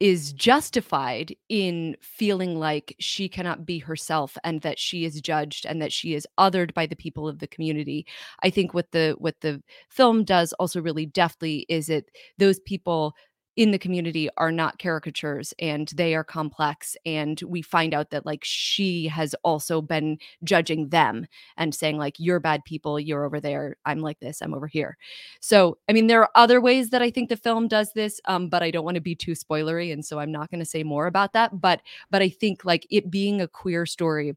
is 0.00 0.32
justified 0.32 1.34
in 1.48 1.96
feeling 2.00 2.58
like 2.58 2.94
she 3.00 3.28
cannot 3.28 3.66
be 3.66 3.78
herself 3.78 4.38
and 4.44 4.60
that 4.60 4.78
she 4.78 5.04
is 5.04 5.20
judged 5.20 5.66
and 5.66 5.82
that 5.82 5.92
she 5.92 6.14
is 6.14 6.26
othered 6.38 6.72
by 6.72 6.86
the 6.86 6.94
people 6.94 7.26
of 7.26 7.40
the 7.40 7.48
community. 7.48 8.06
I 8.42 8.50
think 8.50 8.74
what 8.74 8.92
the 8.92 9.16
what 9.18 9.40
the 9.40 9.62
film 9.88 10.24
does 10.24 10.52
also 10.54 10.80
really 10.80 11.06
deftly 11.06 11.66
is 11.68 11.88
it 11.88 12.10
those 12.38 12.60
people 12.60 13.14
in 13.58 13.72
the 13.72 13.78
community 13.78 14.28
are 14.36 14.52
not 14.52 14.78
caricatures 14.78 15.52
and 15.58 15.88
they 15.96 16.14
are 16.14 16.22
complex 16.22 16.96
and 17.04 17.42
we 17.42 17.60
find 17.60 17.92
out 17.92 18.10
that 18.10 18.24
like 18.24 18.44
she 18.44 19.08
has 19.08 19.34
also 19.42 19.82
been 19.82 20.16
judging 20.44 20.90
them 20.90 21.26
and 21.56 21.74
saying 21.74 21.98
like 21.98 22.14
you're 22.20 22.38
bad 22.38 22.64
people 22.64 23.00
you're 23.00 23.24
over 23.24 23.40
there 23.40 23.76
i'm 23.84 23.98
like 23.98 24.20
this 24.20 24.40
i'm 24.40 24.54
over 24.54 24.68
here. 24.68 24.96
So 25.40 25.76
i 25.88 25.92
mean 25.92 26.06
there 26.06 26.20
are 26.22 26.30
other 26.36 26.60
ways 26.60 26.90
that 26.90 27.02
i 27.02 27.10
think 27.10 27.28
the 27.28 27.36
film 27.36 27.66
does 27.66 27.92
this 27.94 28.20
um, 28.26 28.48
but 28.48 28.62
i 28.62 28.70
don't 28.70 28.84
want 28.84 28.94
to 28.94 29.00
be 29.00 29.16
too 29.16 29.32
spoilery 29.32 29.92
and 29.92 30.04
so 30.04 30.20
i'm 30.20 30.30
not 30.30 30.52
going 30.52 30.60
to 30.60 30.64
say 30.64 30.84
more 30.84 31.08
about 31.08 31.32
that 31.32 31.60
but 31.60 31.82
but 32.12 32.22
i 32.22 32.28
think 32.28 32.64
like 32.64 32.86
it 32.92 33.10
being 33.10 33.40
a 33.40 33.48
queer 33.48 33.86
story 33.86 34.36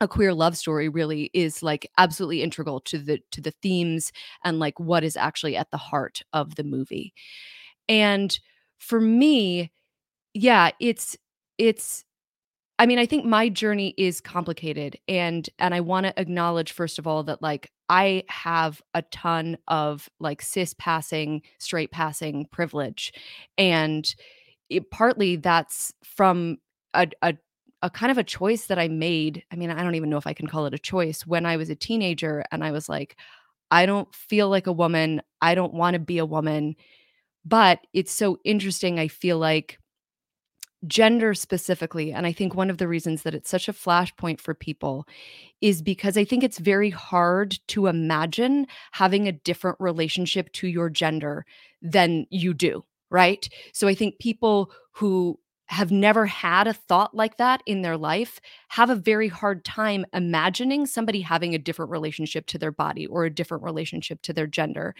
a 0.00 0.08
queer 0.08 0.32
love 0.32 0.56
story 0.56 0.88
really 0.88 1.30
is 1.34 1.62
like 1.62 1.90
absolutely 1.98 2.42
integral 2.42 2.80
to 2.80 2.98
the 2.98 3.20
to 3.30 3.42
the 3.42 3.52
themes 3.62 4.10
and 4.42 4.58
like 4.58 4.80
what 4.80 5.04
is 5.04 5.18
actually 5.18 5.54
at 5.54 5.70
the 5.70 5.76
heart 5.76 6.22
of 6.32 6.54
the 6.54 6.64
movie. 6.64 7.12
And 7.88 8.38
for 8.78 9.00
me, 9.00 9.72
yeah, 10.34 10.70
it's 10.80 11.16
it's 11.58 12.04
I 12.78 12.86
mean, 12.86 12.98
I 12.98 13.06
think 13.06 13.24
my 13.24 13.48
journey 13.48 13.94
is 13.98 14.20
complicated 14.20 14.98
and 15.08 15.48
and 15.58 15.74
I 15.74 15.80
want 15.80 16.06
to 16.06 16.20
acknowledge 16.20 16.72
first 16.72 16.98
of 16.98 17.06
all 17.06 17.22
that 17.24 17.42
like 17.42 17.70
I 17.88 18.24
have 18.28 18.82
a 18.94 19.02
ton 19.02 19.58
of 19.68 20.08
like 20.20 20.42
cis 20.42 20.74
passing, 20.78 21.42
straight 21.58 21.92
passing 21.92 22.46
privilege 22.52 23.12
and 23.58 24.12
it, 24.70 24.90
partly 24.90 25.36
that's 25.36 25.92
from 26.04 26.58
a, 26.94 27.08
a 27.22 27.34
a 27.82 27.90
kind 27.90 28.10
of 28.10 28.18
a 28.18 28.24
choice 28.24 28.66
that 28.66 28.78
I 28.78 28.88
made. 28.88 29.44
I 29.52 29.56
mean, 29.56 29.70
I 29.70 29.82
don't 29.82 29.94
even 29.94 30.10
know 30.10 30.16
if 30.16 30.26
I 30.26 30.32
can 30.32 30.46
call 30.46 30.66
it 30.66 30.74
a 30.74 30.78
choice 30.78 31.26
when 31.26 31.44
I 31.46 31.56
was 31.58 31.70
a 31.70 31.74
teenager 31.76 32.44
and 32.50 32.64
I 32.64 32.72
was 32.72 32.88
like 32.88 33.16
I 33.70 33.86
don't 33.86 34.12
feel 34.14 34.48
like 34.48 34.66
a 34.66 34.72
woman. 34.72 35.22
I 35.42 35.54
don't 35.54 35.74
want 35.74 35.94
to 35.94 36.00
be 36.00 36.18
a 36.18 36.26
woman 36.26 36.76
but 37.44 37.80
it's 37.92 38.12
so 38.12 38.38
interesting. 38.44 38.98
I 38.98 39.08
feel 39.08 39.38
like 39.38 39.78
gender 40.86 41.34
specifically, 41.34 42.12
and 42.12 42.26
I 42.26 42.32
think 42.32 42.54
one 42.54 42.70
of 42.70 42.78
the 42.78 42.88
reasons 42.88 43.22
that 43.22 43.34
it's 43.34 43.48
such 43.48 43.68
a 43.68 43.72
flashpoint 43.72 44.40
for 44.40 44.54
people 44.54 45.06
is 45.60 45.82
because 45.82 46.16
I 46.16 46.24
think 46.24 46.44
it's 46.44 46.58
very 46.58 46.90
hard 46.90 47.58
to 47.68 47.86
imagine 47.86 48.66
having 48.92 49.26
a 49.26 49.32
different 49.32 49.78
relationship 49.80 50.52
to 50.54 50.68
your 50.68 50.90
gender 50.90 51.46
than 51.80 52.26
you 52.30 52.54
do. 52.54 52.84
Right. 53.10 53.48
So 53.72 53.86
I 53.86 53.94
think 53.94 54.18
people 54.18 54.72
who 54.92 55.38
have 55.68 55.90
never 55.90 56.26
had 56.26 56.66
a 56.66 56.72
thought 56.74 57.14
like 57.14 57.38
that 57.38 57.62
in 57.66 57.82
their 57.82 57.96
life 57.96 58.40
have 58.68 58.90
a 58.90 58.94
very 58.94 59.28
hard 59.28 59.64
time 59.64 60.04
imagining 60.12 60.84
somebody 60.86 61.20
having 61.22 61.54
a 61.54 61.58
different 61.58 61.90
relationship 61.90 62.46
to 62.46 62.58
their 62.58 62.70
body 62.72 63.06
or 63.06 63.24
a 63.24 63.30
different 63.34 63.62
relationship 63.64 64.20
to 64.22 64.32
their 64.32 64.46
gender. 64.46 64.94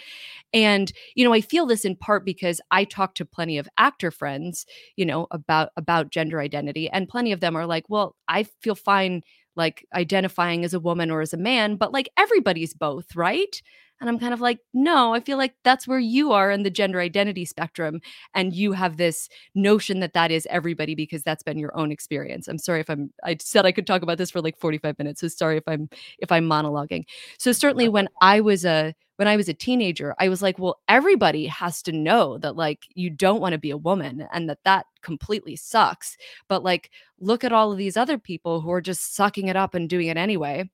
And 0.52 0.92
you 1.14 1.24
know, 1.24 1.32
I 1.32 1.40
feel 1.40 1.66
this 1.66 1.84
in 1.84 1.96
part 1.96 2.24
because 2.24 2.60
I 2.70 2.84
talk 2.84 3.14
to 3.16 3.24
plenty 3.24 3.58
of 3.58 3.68
actor 3.78 4.10
friends, 4.10 4.66
you 4.96 5.06
know, 5.06 5.26
about 5.30 5.70
about 5.76 6.10
gender 6.10 6.40
identity 6.40 6.88
and 6.90 7.08
plenty 7.08 7.32
of 7.32 7.40
them 7.40 7.56
are 7.56 7.66
like, 7.66 7.84
"Well, 7.88 8.16
I 8.28 8.44
feel 8.62 8.74
fine 8.74 9.22
like 9.56 9.86
identifying 9.94 10.64
as 10.64 10.74
a 10.74 10.80
woman 10.80 11.10
or 11.10 11.20
as 11.20 11.32
a 11.32 11.36
man, 11.38 11.76
but 11.76 11.92
like 11.92 12.08
everybody's 12.16 12.74
both, 12.74 13.14
right?" 13.16 13.60
And 14.00 14.10
I'm 14.10 14.18
kind 14.18 14.34
of 14.34 14.40
like, 14.40 14.58
no, 14.74 15.14
I 15.14 15.20
feel 15.20 15.38
like 15.38 15.54
that's 15.62 15.86
where 15.86 15.98
you 15.98 16.32
are 16.32 16.50
in 16.50 16.62
the 16.62 16.70
gender 16.70 17.00
identity 17.00 17.44
spectrum. 17.44 18.00
And 18.34 18.54
you 18.54 18.72
have 18.72 18.96
this 18.96 19.28
notion 19.54 20.00
that 20.00 20.12
that 20.14 20.30
is 20.30 20.46
everybody 20.50 20.94
because 20.94 21.22
that's 21.22 21.42
been 21.42 21.58
your 21.58 21.76
own 21.76 21.92
experience. 21.92 22.48
I'm 22.48 22.58
sorry 22.58 22.80
if 22.80 22.90
I'm, 22.90 23.12
I 23.22 23.36
said 23.40 23.64
I 23.64 23.72
could 23.72 23.86
talk 23.86 24.02
about 24.02 24.18
this 24.18 24.30
for 24.30 24.40
like 24.40 24.58
45 24.58 24.98
minutes. 24.98 25.20
So 25.20 25.28
sorry 25.28 25.56
if 25.56 25.64
I'm, 25.66 25.88
if 26.18 26.32
I'm 26.32 26.48
monologuing. 26.48 27.04
So 27.38 27.52
certainly 27.52 27.88
when 27.88 28.08
I 28.20 28.40
was 28.40 28.64
a, 28.64 28.94
when 29.16 29.28
I 29.28 29.36
was 29.36 29.48
a 29.48 29.54
teenager, 29.54 30.14
I 30.18 30.28
was 30.28 30.42
like, 30.42 30.58
well, 30.58 30.80
everybody 30.88 31.46
has 31.46 31.80
to 31.82 31.92
know 31.92 32.36
that 32.38 32.56
like 32.56 32.86
you 32.94 33.10
don't 33.10 33.40
want 33.40 33.52
to 33.52 33.58
be 33.58 33.70
a 33.70 33.76
woman 33.76 34.26
and 34.32 34.50
that 34.50 34.58
that 34.64 34.86
completely 35.02 35.54
sucks. 35.54 36.16
But 36.48 36.64
like, 36.64 36.90
look 37.20 37.44
at 37.44 37.52
all 37.52 37.70
of 37.70 37.78
these 37.78 37.96
other 37.96 38.18
people 38.18 38.60
who 38.60 38.72
are 38.72 38.80
just 38.80 39.14
sucking 39.14 39.46
it 39.46 39.56
up 39.56 39.74
and 39.74 39.88
doing 39.88 40.08
it 40.08 40.16
anyway 40.16 40.68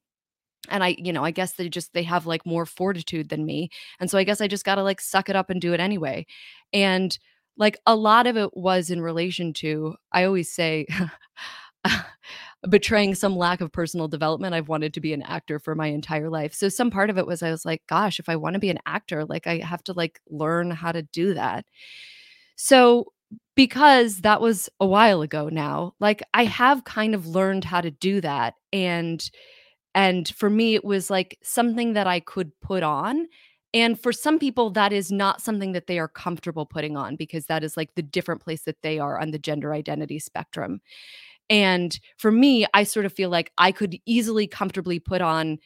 and 0.69 0.85
i 0.85 0.95
you 0.99 1.13
know 1.13 1.25
i 1.25 1.31
guess 1.31 1.55
they 1.55 1.69
just 1.69 1.93
they 1.95 2.03
have 2.03 2.27
like 2.27 2.45
more 2.45 2.67
fortitude 2.67 3.29
than 3.29 3.45
me 3.45 3.71
and 3.99 4.11
so 4.11 4.19
i 4.19 4.25
guess 4.25 4.41
i 4.41 4.49
just 4.49 4.65
got 4.65 4.75
to 4.75 4.83
like 4.83 5.01
suck 5.01 5.29
it 5.29 5.37
up 5.37 5.51
and 5.51 5.61
do 5.61 5.73
it 5.73 5.81
anyway 5.81 6.27
and 6.73 7.19
like 7.57 7.79
a 7.87 7.97
lot 7.97 8.27
of 8.27 8.37
it 8.37 8.51
was 8.57 8.91
in 8.91 9.01
relation 9.01 9.53
to 9.53 9.95
i 10.13 10.25
always 10.25 10.53
say 10.53 10.87
betraying 12.69 13.15
some 13.15 13.37
lack 13.37 13.61
of 13.61 13.73
personal 13.73 14.07
development 14.07 14.55
i've 14.55 14.69
wanted 14.69 14.93
to 14.93 15.01
be 15.01 15.15
an 15.15 15.23
actor 15.23 15.59
for 15.59 15.75
my 15.75 15.87
entire 15.87 16.29
life 16.29 16.53
so 16.53 16.69
some 16.69 16.91
part 16.91 17.09
of 17.09 17.17
it 17.17 17.27
was 17.27 17.43
i 17.43 17.51
was 17.51 17.65
like 17.65 17.83
gosh 17.89 18.19
if 18.19 18.29
i 18.29 18.37
want 18.37 18.55
to 18.55 18.61
be 18.61 18.71
an 18.71 18.79
actor 18.85 19.25
like 19.25 19.47
i 19.47 19.59
have 19.59 19.83
to 19.83 19.93
like 19.95 20.21
learn 20.29 20.71
how 20.71 20.93
to 20.93 21.03
do 21.03 21.35
that. 21.35 21.65
So 22.57 23.13
because 23.55 24.23
that 24.23 24.41
was 24.41 24.69
a 24.81 24.87
while 24.87 25.23
ago 25.23 25.49
now 25.49 25.93
like 26.01 26.23
i 26.35 26.45
have 26.45 26.85
kind 26.85 27.15
of 27.15 27.27
learned 27.27 27.65
how 27.65 27.81
to 27.81 27.91
do 27.91 28.21
that 28.21 28.55
and 28.73 29.31
and 29.95 30.29
for 30.29 30.51
me, 30.51 30.75
it 30.75 30.85
was 30.85 31.11
like 31.11 31.39
something 31.43 31.95
that 31.95 32.07
I 32.07 32.21
could 32.21 32.53
put 32.61 32.83
on. 32.83 33.27
And 33.73 34.01
for 34.01 34.13
some 34.13 34.39
people, 34.39 34.71
that 34.71 34.93
is 34.93 35.13
not 35.13 35.41
something 35.41 35.73
that 35.73 35.87
they 35.87 35.99
are 35.99 36.09
comfortable 36.09 36.67
putting 36.67 36.97
on 36.97 37.17
because 37.17 37.47
that 37.47 37.63
is 37.63 37.77
like 37.77 37.95
the 37.95 38.03
different 38.03 38.41
place 38.41 38.63
that 38.63 38.83
they 38.83 38.99
are 38.99 39.21
on 39.21 39.31
the 39.31 39.39
gender 39.39 39.73
identity 39.73 40.19
spectrum. 40.19 40.81
And 41.49 41.99
for 42.17 42.31
me, 42.31 42.67
I 42.75 42.85
sort 42.85 43.07
of 43.07 43.13
feel 43.13 43.31
like 43.31 43.53
I 43.59 43.73
could 43.73 43.99
easily 44.07 44.47
comfortably 44.47 44.99
put 44.99 45.21
on 45.21 45.59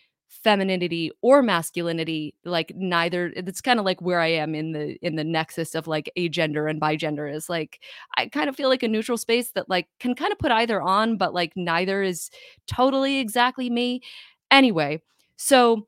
femininity 0.42 1.10
or 1.22 1.42
masculinity 1.42 2.34
like 2.44 2.72
neither 2.76 3.32
it's 3.36 3.60
kind 3.60 3.78
of 3.78 3.84
like 3.84 4.00
where 4.02 4.20
i 4.20 4.26
am 4.26 4.54
in 4.54 4.72
the 4.72 4.96
in 5.00 5.16
the 5.16 5.24
nexus 5.24 5.74
of 5.74 5.86
like 5.86 6.10
a 6.16 6.28
gender 6.28 6.66
and 6.66 6.80
bi 6.80 6.96
gender 6.96 7.26
is 7.26 7.48
like 7.48 7.80
i 8.16 8.26
kind 8.26 8.48
of 8.48 8.56
feel 8.56 8.68
like 8.68 8.82
a 8.82 8.88
neutral 8.88 9.16
space 9.16 9.50
that 9.52 9.68
like 9.68 9.86
can 10.00 10.14
kind 10.14 10.32
of 10.32 10.38
put 10.38 10.50
either 10.50 10.82
on 10.82 11.16
but 11.16 11.32
like 11.32 11.52
neither 11.56 12.02
is 12.02 12.30
totally 12.66 13.18
exactly 13.20 13.70
me. 13.70 14.00
Anyway 14.50 15.00
so 15.36 15.86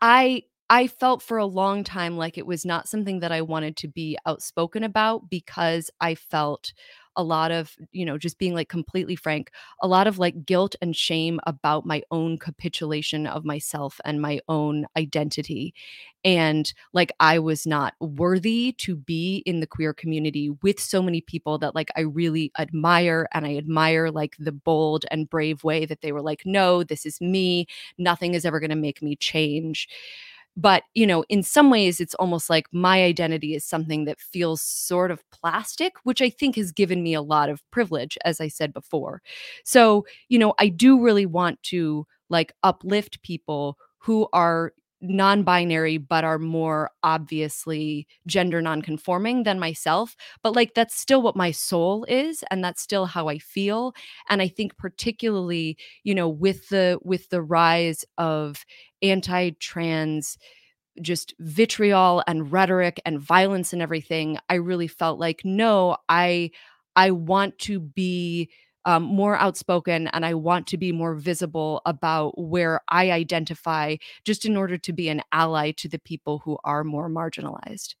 i 0.00 0.42
I 0.72 0.86
felt 0.86 1.20
for 1.20 1.36
a 1.38 1.46
long 1.46 1.82
time 1.82 2.16
like 2.16 2.38
it 2.38 2.46
was 2.46 2.64
not 2.64 2.88
something 2.88 3.20
that 3.20 3.32
I 3.32 3.42
wanted 3.42 3.76
to 3.78 3.88
be 3.88 4.16
outspoken 4.24 4.84
about 4.84 5.28
because 5.28 5.90
I 6.00 6.14
felt 6.14 6.72
a 7.16 7.22
lot 7.22 7.50
of, 7.50 7.76
you 7.92 8.04
know, 8.04 8.16
just 8.18 8.38
being 8.38 8.54
like 8.54 8.68
completely 8.68 9.16
frank, 9.16 9.50
a 9.82 9.88
lot 9.88 10.06
of 10.06 10.18
like 10.18 10.46
guilt 10.46 10.74
and 10.80 10.94
shame 10.96 11.40
about 11.46 11.84
my 11.86 12.02
own 12.10 12.38
capitulation 12.38 13.26
of 13.26 13.44
myself 13.44 14.00
and 14.04 14.20
my 14.22 14.40
own 14.48 14.86
identity. 14.96 15.74
And 16.24 16.72
like 16.92 17.12
I 17.18 17.38
was 17.38 17.66
not 17.66 17.94
worthy 18.00 18.72
to 18.78 18.94
be 18.94 19.42
in 19.46 19.60
the 19.60 19.66
queer 19.66 19.94
community 19.94 20.50
with 20.62 20.78
so 20.78 21.02
many 21.02 21.20
people 21.20 21.58
that 21.58 21.74
like 21.74 21.90
I 21.96 22.02
really 22.02 22.52
admire. 22.58 23.26
And 23.32 23.46
I 23.46 23.56
admire 23.56 24.10
like 24.10 24.36
the 24.38 24.52
bold 24.52 25.04
and 25.10 25.30
brave 25.30 25.64
way 25.64 25.86
that 25.86 26.02
they 26.02 26.12
were 26.12 26.22
like, 26.22 26.42
no, 26.44 26.82
this 26.84 27.06
is 27.06 27.20
me. 27.20 27.66
Nothing 27.96 28.34
is 28.34 28.44
ever 28.44 28.60
going 28.60 28.70
to 28.70 28.76
make 28.76 29.02
me 29.02 29.16
change 29.16 29.88
but 30.56 30.82
you 30.94 31.06
know 31.06 31.24
in 31.28 31.42
some 31.42 31.70
ways 31.70 32.00
it's 32.00 32.14
almost 32.16 32.50
like 32.50 32.66
my 32.72 33.02
identity 33.02 33.54
is 33.54 33.64
something 33.64 34.04
that 34.04 34.20
feels 34.20 34.60
sort 34.60 35.10
of 35.10 35.22
plastic 35.30 35.92
which 36.04 36.20
i 36.22 36.28
think 36.30 36.56
has 36.56 36.72
given 36.72 37.02
me 37.02 37.14
a 37.14 37.22
lot 37.22 37.48
of 37.48 37.62
privilege 37.70 38.18
as 38.24 38.40
i 38.40 38.48
said 38.48 38.72
before. 38.72 39.22
So 39.64 40.04
you 40.28 40.38
know 40.38 40.54
i 40.58 40.68
do 40.68 41.00
really 41.00 41.26
want 41.26 41.62
to 41.64 42.06
like 42.28 42.52
uplift 42.62 43.22
people 43.22 43.76
who 43.98 44.28
are 44.32 44.72
non-binary 45.00 45.96
but 45.96 46.24
are 46.24 46.38
more 46.38 46.90
obviously 47.02 48.06
gender 48.26 48.60
non-conforming 48.60 49.44
than 49.44 49.58
myself 49.58 50.14
but 50.42 50.54
like 50.54 50.74
that's 50.74 50.94
still 50.94 51.22
what 51.22 51.36
my 51.36 51.50
soul 51.50 52.04
is 52.04 52.44
and 52.50 52.62
that's 52.62 52.82
still 52.82 53.06
how 53.06 53.26
i 53.28 53.38
feel 53.38 53.94
and 54.28 54.42
i 54.42 54.48
think 54.48 54.76
particularly 54.76 55.76
you 56.04 56.14
know 56.14 56.28
with 56.28 56.68
the 56.68 56.98
with 57.02 57.28
the 57.30 57.40
rise 57.40 58.04
of 58.18 58.64
anti-trans 59.00 60.36
just 61.00 61.32
vitriol 61.38 62.22
and 62.26 62.52
rhetoric 62.52 63.00
and 63.06 63.20
violence 63.20 63.72
and 63.72 63.80
everything 63.80 64.36
i 64.50 64.54
really 64.54 64.88
felt 64.88 65.18
like 65.18 65.40
no 65.44 65.96
i 66.10 66.50
i 66.94 67.10
want 67.10 67.58
to 67.58 67.80
be 67.80 68.50
um, 68.84 69.02
more 69.02 69.36
outspoken 69.36 70.08
and 70.08 70.24
I 70.24 70.34
want 70.34 70.66
to 70.68 70.76
be 70.76 70.92
more 70.92 71.14
visible 71.14 71.82
about 71.86 72.38
where 72.38 72.80
I 72.88 73.10
identify 73.10 73.96
just 74.24 74.44
in 74.44 74.56
order 74.56 74.78
to 74.78 74.92
be 74.92 75.08
an 75.08 75.22
ally 75.32 75.72
to 75.72 75.88
the 75.88 75.98
people 75.98 76.38
who 76.38 76.58
are 76.64 76.84
more 76.84 77.08
marginalized. 77.08 77.94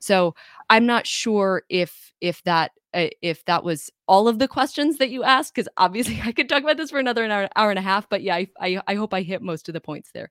So 0.00 0.34
I'm 0.68 0.86
not 0.86 1.06
sure 1.06 1.62
if 1.68 2.12
if 2.20 2.42
that 2.44 2.72
uh, 2.92 3.08
if 3.22 3.44
that 3.44 3.62
was 3.62 3.90
all 4.08 4.26
of 4.26 4.38
the 4.38 4.48
questions 4.48 4.98
that 4.98 5.10
you 5.10 5.22
asked 5.22 5.54
because 5.54 5.68
obviously 5.76 6.20
I 6.24 6.32
could 6.32 6.48
talk 6.48 6.62
about 6.62 6.76
this 6.76 6.90
for 6.90 6.98
another 6.98 7.24
hour, 7.24 7.48
hour 7.56 7.70
and 7.70 7.78
a 7.78 7.82
half. 7.82 8.08
But 8.08 8.22
yeah, 8.22 8.36
I, 8.36 8.48
I, 8.60 8.80
I 8.86 8.94
hope 8.94 9.14
I 9.14 9.22
hit 9.22 9.42
most 9.42 9.68
of 9.68 9.72
the 9.72 9.80
points 9.80 10.10
there. 10.12 10.30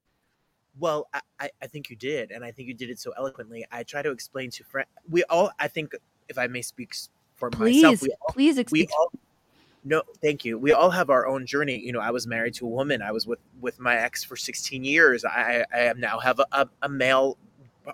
Well, 0.78 1.10
I, 1.40 1.50
I 1.62 1.68
think 1.68 1.90
you 1.90 1.96
did, 1.96 2.32
and 2.32 2.44
I 2.44 2.52
think 2.52 2.68
you 2.68 2.74
did 2.74 2.90
it 2.90 3.00
so 3.00 3.12
eloquently. 3.18 3.66
I 3.72 3.84
try 3.84 4.02
to 4.02 4.12
explain 4.12 4.50
to 4.52 4.64
friends. 4.64 4.88
We 5.10 5.24
all, 5.24 5.52
I 5.60 5.68
think, 5.68 5.94
if 6.30 6.38
I 6.38 6.48
may 6.48 6.62
speak 6.62 6.94
for 7.36 7.50
please, 7.50 7.84
myself, 7.84 8.02
we 8.02 8.10
all, 8.10 8.34
please, 8.34 8.64
we 8.72 8.88
all, 8.98 9.12
no, 9.84 10.04
thank 10.22 10.44
you. 10.44 10.58
We 10.58 10.74
all 10.74 10.90
have 10.90 11.10
our 11.10 11.28
own 11.28 11.46
journey. 11.46 11.80
You 11.80 11.92
know, 11.92 12.00
I 12.00 12.12
was 12.12 12.28
married 12.28 12.54
to 12.56 12.66
a 12.66 12.70
woman. 12.70 13.02
I 13.02 13.12
was 13.12 13.26
with 13.26 13.40
with 13.62 13.80
my 13.80 13.96
ex 13.96 14.24
for 14.24 14.36
16 14.36 14.84
years. 14.84 15.24
I, 15.26 15.66
I 15.74 15.94
now 15.96 16.20
have 16.20 16.40
a, 16.40 16.46
a, 16.52 16.70
a 16.84 16.90
male 16.90 17.38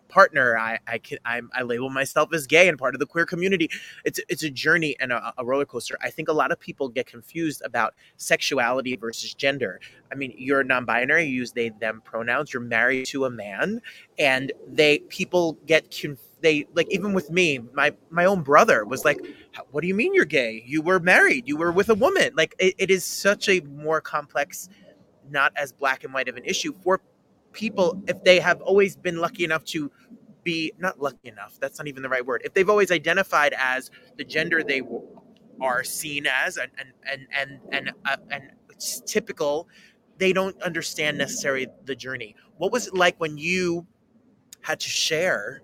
partner. 0.10 0.58
I 0.58 0.80
I 0.88 0.98
can 0.98 1.20
i 1.26 1.42
I 1.54 1.62
label 1.64 1.90
myself 1.90 2.34
as 2.34 2.48
gay 2.48 2.68
and 2.68 2.78
part 2.78 2.96
of 2.96 3.00
the 3.00 3.06
queer 3.06 3.26
community. 3.26 3.70
It's 4.04 4.20
it's 4.30 4.44
a 4.44 4.50
journey 4.50 4.96
and 5.00 5.12
a, 5.12 5.34
a, 5.38 5.46
roller 5.46 5.66
coaster. 5.66 5.98
I 6.02 6.10
think 6.10 6.28
a 6.28 6.34
lot 6.34 6.52
of 6.52 6.60
people 6.60 6.90
get 6.90 7.06
confused 7.06 7.62
about 7.64 7.94
sexuality 8.18 8.96
versus 8.96 9.34
gender. 9.34 9.80
I 10.12 10.16
mean, 10.16 10.34
you're 10.38 10.64
non-binary. 10.64 11.26
You 11.26 11.36
use 11.36 11.52
they 11.52 11.70
them 11.70 12.02
pronouns. 12.04 12.54
You're 12.54 12.62
married 12.64 13.06
to 13.08 13.26
a 13.26 13.30
man, 13.30 13.82
and 14.18 14.52
they 14.68 15.00
people 15.00 15.58
get 15.66 15.92
confused 15.92 16.32
they 16.42 16.68
like 16.76 16.88
even 16.92 17.14
with 17.14 17.32
me 17.32 17.60
my 17.74 17.92
my 18.12 18.26
own 18.26 18.42
brother 18.42 18.86
was 18.86 19.04
like 19.04 19.20
what 19.72 19.82
do 19.82 19.88
you 19.88 19.96
mean 19.96 20.14
you're 20.14 20.26
gay? 20.26 20.64
You 20.66 20.82
were 20.82 21.00
married. 21.00 21.48
You 21.48 21.58
were 21.58 21.72
with 21.72 21.90
a 21.90 21.96
woman. 21.96 22.32
Like 22.36 22.56
it, 22.60 22.76
it 22.78 22.92
is 22.92 23.04
such 23.06 23.50
a 23.50 23.62
more 23.62 24.02
complex 24.02 24.70
not 25.30 25.52
as 25.56 25.72
black 25.72 26.04
and 26.04 26.14
white 26.14 26.28
of 26.28 26.38
an 26.38 26.46
issue 26.46 26.74
for 26.84 27.02
people 27.52 28.02
if 28.08 28.24
they 28.24 28.40
have 28.40 28.62
always 28.62 28.96
been 28.96 29.18
lucky 29.18 29.44
enough 29.44 29.64
to 29.64 29.92
be 30.44 30.72
not 30.78 31.02
lucky 31.02 31.30
enough 31.30 31.58
that's 31.60 31.80
not 31.80 31.88
even 31.88 32.04
the 32.04 32.10
right 32.10 32.24
word 32.24 32.42
if 32.46 32.54
they've 32.54 32.70
always 32.70 32.92
identified 32.92 33.56
as 33.58 33.90
the 34.18 34.24
gender 34.24 34.62
they 34.62 34.84
are 35.60 35.84
seen 35.84 36.28
as 36.28 36.58
and 36.58 36.70
and 36.78 36.90
and 37.10 37.28
and 37.32 37.60
and, 37.72 37.92
uh, 38.06 38.18
and 38.30 38.44
it's 38.70 39.02
typical 39.02 39.68
they 40.18 40.34
don't 40.34 40.60
understand 40.62 41.18
necessarily 41.18 41.68
the 41.86 41.96
journey. 41.96 42.36
What 42.58 42.72
was 42.72 42.88
it 42.88 42.94
like 42.94 43.20
when 43.20 43.38
you 43.38 43.86
had 44.62 44.80
to 44.80 44.90
share 44.90 45.62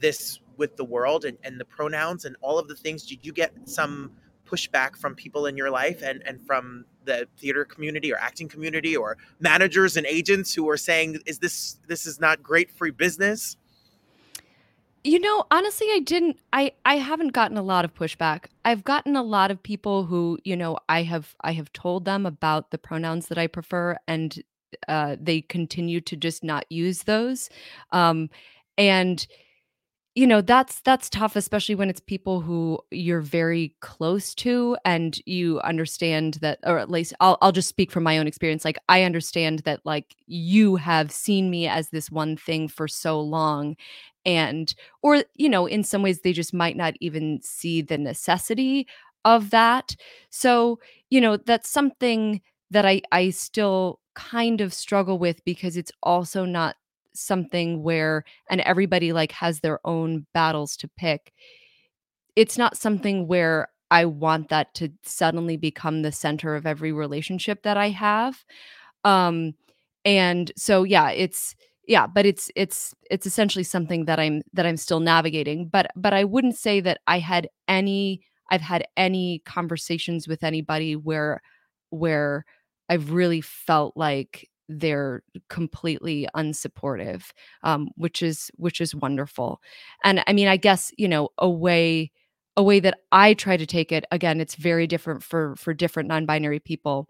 this 0.00 0.40
with 0.56 0.76
the 0.76 0.84
world 0.84 1.24
and, 1.24 1.38
and 1.44 1.58
the 1.58 1.64
pronouns 1.64 2.24
and 2.24 2.36
all 2.40 2.58
of 2.58 2.68
the 2.68 2.74
things 2.74 3.04
did 3.04 3.24
you 3.24 3.32
get 3.32 3.52
some 3.64 4.10
pushback 4.46 4.96
from 4.96 5.14
people 5.14 5.46
in 5.46 5.56
your 5.56 5.70
life 5.70 6.02
and, 6.02 6.22
and 6.26 6.40
from 6.46 6.84
the 7.04 7.26
theater 7.38 7.64
community 7.64 8.12
or 8.12 8.18
acting 8.18 8.48
community 8.48 8.96
or 8.96 9.16
managers 9.40 9.96
and 9.96 10.06
agents 10.06 10.54
who 10.54 10.68
are 10.68 10.76
saying 10.76 11.18
is 11.26 11.38
this 11.38 11.78
this 11.88 12.06
is 12.06 12.20
not 12.20 12.42
great 12.42 12.70
free 12.70 12.90
business? 12.90 13.56
You 15.04 15.18
know 15.18 15.44
honestly 15.50 15.88
i 15.90 15.98
didn't 15.98 16.38
i 16.52 16.72
i 16.84 16.96
haven't 16.96 17.32
gotten 17.32 17.56
a 17.56 17.62
lot 17.62 17.84
of 17.84 17.94
pushback. 17.94 18.44
I've 18.64 18.84
gotten 18.84 19.16
a 19.16 19.22
lot 19.22 19.50
of 19.50 19.60
people 19.62 20.04
who 20.04 20.38
you 20.44 20.56
know 20.56 20.78
i 20.88 21.02
have 21.02 21.34
i 21.40 21.52
have 21.52 21.72
told 21.72 22.04
them 22.04 22.24
about 22.24 22.70
the 22.70 22.78
pronouns 22.78 23.26
that 23.26 23.38
i 23.38 23.48
prefer 23.48 23.96
and 24.06 24.40
uh, 24.88 25.16
they 25.20 25.40
continue 25.40 26.00
to 26.00 26.16
just 26.16 26.42
not 26.42 26.64
use 26.70 27.02
those. 27.04 27.50
Um, 27.90 28.30
and 28.78 29.26
you 30.14 30.26
know 30.26 30.42
that's 30.42 30.80
that's 30.82 31.08
tough 31.08 31.36
especially 31.36 31.74
when 31.74 31.88
it's 31.88 32.00
people 32.00 32.40
who 32.40 32.78
you're 32.90 33.20
very 33.22 33.74
close 33.80 34.34
to 34.34 34.76
and 34.84 35.18
you 35.24 35.58
understand 35.60 36.34
that 36.42 36.58
or 36.64 36.78
at 36.78 36.90
least 36.90 37.14
I'll 37.20 37.38
I'll 37.40 37.52
just 37.52 37.68
speak 37.68 37.90
from 37.90 38.02
my 38.04 38.18
own 38.18 38.26
experience 38.26 38.64
like 38.64 38.78
I 38.88 39.04
understand 39.04 39.60
that 39.60 39.80
like 39.84 40.14
you 40.26 40.76
have 40.76 41.10
seen 41.10 41.50
me 41.50 41.66
as 41.66 41.88
this 41.88 42.10
one 42.10 42.36
thing 42.36 42.68
for 42.68 42.86
so 42.88 43.20
long 43.20 43.76
and 44.26 44.74
or 45.02 45.24
you 45.34 45.48
know 45.48 45.66
in 45.66 45.82
some 45.82 46.02
ways 46.02 46.20
they 46.20 46.32
just 46.34 46.52
might 46.52 46.76
not 46.76 46.94
even 47.00 47.40
see 47.42 47.80
the 47.82 47.98
necessity 47.98 48.86
of 49.24 49.50
that. 49.50 49.94
So 50.30 50.78
you 51.10 51.20
know 51.20 51.36
that's 51.38 51.70
something 51.70 52.40
that 52.70 52.84
I 52.86 53.02
I 53.12 53.30
still 53.30 54.00
kind 54.14 54.60
of 54.60 54.74
struggle 54.74 55.18
with 55.18 55.42
because 55.44 55.76
it's 55.76 55.92
also 56.02 56.44
not 56.44 56.76
something 57.14 57.82
where 57.82 58.24
and 58.50 58.60
everybody 58.62 59.12
like 59.12 59.32
has 59.32 59.60
their 59.60 59.78
own 59.84 60.26
battles 60.34 60.76
to 60.76 60.88
pick 60.96 61.32
it's 62.36 62.56
not 62.58 62.76
something 62.76 63.26
where 63.26 63.68
i 63.90 64.04
want 64.04 64.48
that 64.48 64.72
to 64.74 64.88
suddenly 65.02 65.56
become 65.56 66.02
the 66.02 66.12
center 66.12 66.54
of 66.54 66.66
every 66.66 66.92
relationship 66.92 67.62
that 67.62 67.76
i 67.76 67.88
have 67.88 68.44
um 69.04 69.54
and 70.04 70.52
so 70.56 70.82
yeah 70.82 71.10
it's 71.10 71.54
yeah 71.86 72.06
but 72.06 72.24
it's 72.26 72.50
it's 72.56 72.94
it's 73.10 73.26
essentially 73.26 73.64
something 73.64 74.04
that 74.04 74.18
i'm 74.18 74.42
that 74.52 74.66
i'm 74.66 74.76
still 74.76 75.00
navigating 75.00 75.66
but 75.68 75.90
but 75.96 76.12
i 76.14 76.24
wouldn't 76.24 76.56
say 76.56 76.80
that 76.80 77.00
i 77.06 77.18
had 77.18 77.48
any 77.68 78.20
i've 78.50 78.60
had 78.60 78.84
any 78.96 79.42
conversations 79.44 80.28
with 80.28 80.42
anybody 80.42 80.94
where 80.96 81.40
where 81.90 82.44
i've 82.88 83.12
really 83.12 83.40
felt 83.40 83.96
like 83.96 84.48
they're 84.68 85.22
completely 85.48 86.28
unsupportive 86.36 87.32
um, 87.62 87.88
which 87.96 88.22
is 88.22 88.50
which 88.56 88.80
is 88.80 88.94
wonderful. 88.94 89.60
And 90.04 90.22
i 90.26 90.32
mean 90.32 90.48
i 90.48 90.56
guess 90.56 90.92
you 90.96 91.08
know 91.08 91.28
a 91.38 91.48
way 91.48 92.10
a 92.56 92.62
way 92.62 92.80
that 92.80 92.98
i 93.12 93.34
try 93.34 93.56
to 93.56 93.66
take 93.66 93.92
it 93.92 94.04
again 94.10 94.40
it's 94.40 94.54
very 94.54 94.86
different 94.86 95.22
for 95.22 95.56
for 95.56 95.74
different 95.74 96.08
non-binary 96.08 96.60
people 96.60 97.08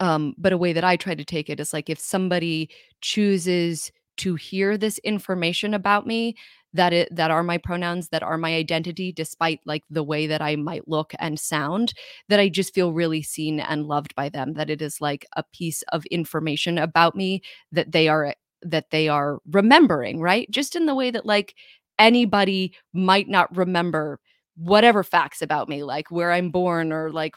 um, 0.00 0.34
but 0.38 0.52
a 0.52 0.58
way 0.58 0.72
that 0.72 0.84
i 0.84 0.96
try 0.96 1.14
to 1.14 1.24
take 1.24 1.48
it 1.50 1.60
is 1.60 1.72
like 1.72 1.90
if 1.90 1.98
somebody 1.98 2.68
chooses 3.00 3.90
to 4.18 4.34
hear 4.34 4.76
this 4.76 4.98
information 4.98 5.74
about 5.74 6.06
me 6.06 6.34
that 6.74 6.92
it 6.92 7.08
that 7.14 7.30
are 7.30 7.42
my 7.42 7.58
pronouns 7.58 8.08
that 8.08 8.22
are 8.22 8.38
my 8.38 8.54
identity 8.54 9.12
despite 9.12 9.60
like 9.64 9.82
the 9.90 10.02
way 10.02 10.26
that 10.26 10.42
i 10.42 10.54
might 10.56 10.86
look 10.86 11.12
and 11.18 11.38
sound 11.40 11.94
that 12.28 12.40
i 12.40 12.48
just 12.48 12.74
feel 12.74 12.92
really 12.92 13.22
seen 13.22 13.60
and 13.60 13.86
loved 13.86 14.14
by 14.14 14.28
them 14.28 14.54
that 14.54 14.70
it 14.70 14.82
is 14.82 15.00
like 15.00 15.26
a 15.36 15.42
piece 15.52 15.82
of 15.92 16.04
information 16.06 16.78
about 16.78 17.16
me 17.16 17.40
that 17.72 17.92
they 17.92 18.08
are 18.08 18.34
that 18.62 18.90
they 18.90 19.08
are 19.08 19.38
remembering 19.50 20.20
right? 20.20 20.50
Just 20.50 20.74
in 20.74 20.86
the 20.86 20.94
way 20.94 21.10
that 21.12 21.24
like 21.24 21.54
anybody 21.98 22.74
might 22.92 23.28
not 23.28 23.54
remember 23.56 24.20
whatever 24.56 25.04
facts 25.04 25.40
about 25.40 25.68
me 25.68 25.84
like 25.84 26.10
where 26.10 26.32
i'm 26.32 26.50
born 26.50 26.92
or 26.92 27.12
like 27.12 27.34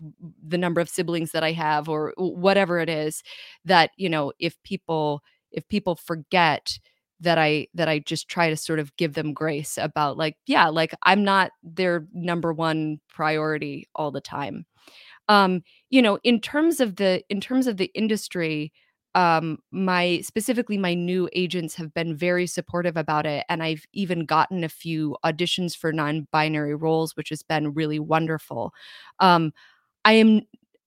the 0.47 0.57
number 0.57 0.81
of 0.81 0.89
siblings 0.89 1.31
that 1.31 1.43
i 1.43 1.51
have 1.51 1.87
or 1.87 2.13
whatever 2.17 2.79
it 2.79 2.89
is 2.89 3.21
that 3.63 3.91
you 3.95 4.09
know 4.09 4.31
if 4.39 4.61
people 4.63 5.21
if 5.51 5.67
people 5.67 5.95
forget 5.95 6.79
that 7.21 7.37
I 7.37 7.67
that 7.75 7.87
I 7.89 7.99
just 7.99 8.27
try 8.27 8.49
to 8.49 8.57
sort 8.57 8.79
of 8.79 8.95
give 8.97 9.13
them 9.13 9.33
grace 9.33 9.77
about 9.77 10.17
like 10.17 10.37
yeah 10.47 10.67
like 10.67 10.93
I'm 11.03 11.23
not 11.23 11.51
their 11.63 12.07
number 12.13 12.53
one 12.53 12.99
priority 13.09 13.87
all 13.95 14.11
the 14.11 14.21
time. 14.21 14.65
Um 15.29 15.63
you 15.89 16.01
know 16.01 16.19
in 16.23 16.39
terms 16.41 16.79
of 16.79 16.95
the 16.97 17.23
in 17.29 17.41
terms 17.41 17.67
of 17.67 17.77
the 17.77 17.91
industry 17.95 18.71
um 19.15 19.59
my 19.71 20.21
specifically 20.21 20.77
my 20.77 20.93
new 20.93 21.29
agents 21.33 21.75
have 21.75 21.93
been 21.93 22.15
very 22.15 22.47
supportive 22.47 22.95
about 22.97 23.25
it 23.25 23.45
and 23.49 23.61
I've 23.63 23.83
even 23.93 24.25
gotten 24.25 24.63
a 24.63 24.69
few 24.69 25.17
auditions 25.25 25.75
for 25.75 25.91
non-binary 25.91 26.75
roles 26.75 27.15
which 27.15 27.29
has 27.29 27.43
been 27.43 27.73
really 27.73 27.99
wonderful. 27.99 28.73
Um 29.19 29.53
I 30.05 30.13
am 30.13 30.41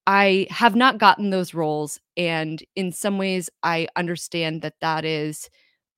I 0.06 0.46
have 0.50 0.76
not 0.76 0.98
gotten 0.98 1.30
those 1.30 1.54
roles 1.54 2.00
and 2.16 2.62
in 2.76 2.92
some 2.92 3.18
ways 3.18 3.50
I 3.62 3.88
understand 3.96 4.62
that 4.62 4.74
that 4.80 5.04
is 5.04 5.48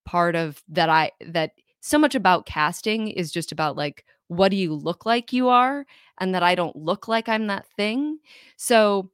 part 0.06 0.36
of 0.36 0.62
that 0.68 0.88
I 0.88 1.12
that 1.20 1.52
so 1.80 1.98
much 1.98 2.14
about 2.14 2.46
casting 2.46 3.08
is 3.08 3.30
just 3.30 3.52
about 3.52 3.76
like 3.76 4.04
what 4.28 4.50
do 4.50 4.56
you 4.56 4.74
look 4.74 5.06
like 5.06 5.32
you 5.32 5.48
are 5.48 5.86
and 6.18 6.34
that 6.34 6.42
I 6.42 6.54
don't 6.54 6.76
look 6.76 7.08
like 7.08 7.28
I'm 7.28 7.46
that 7.48 7.66
thing. 7.76 8.18
So 8.56 9.10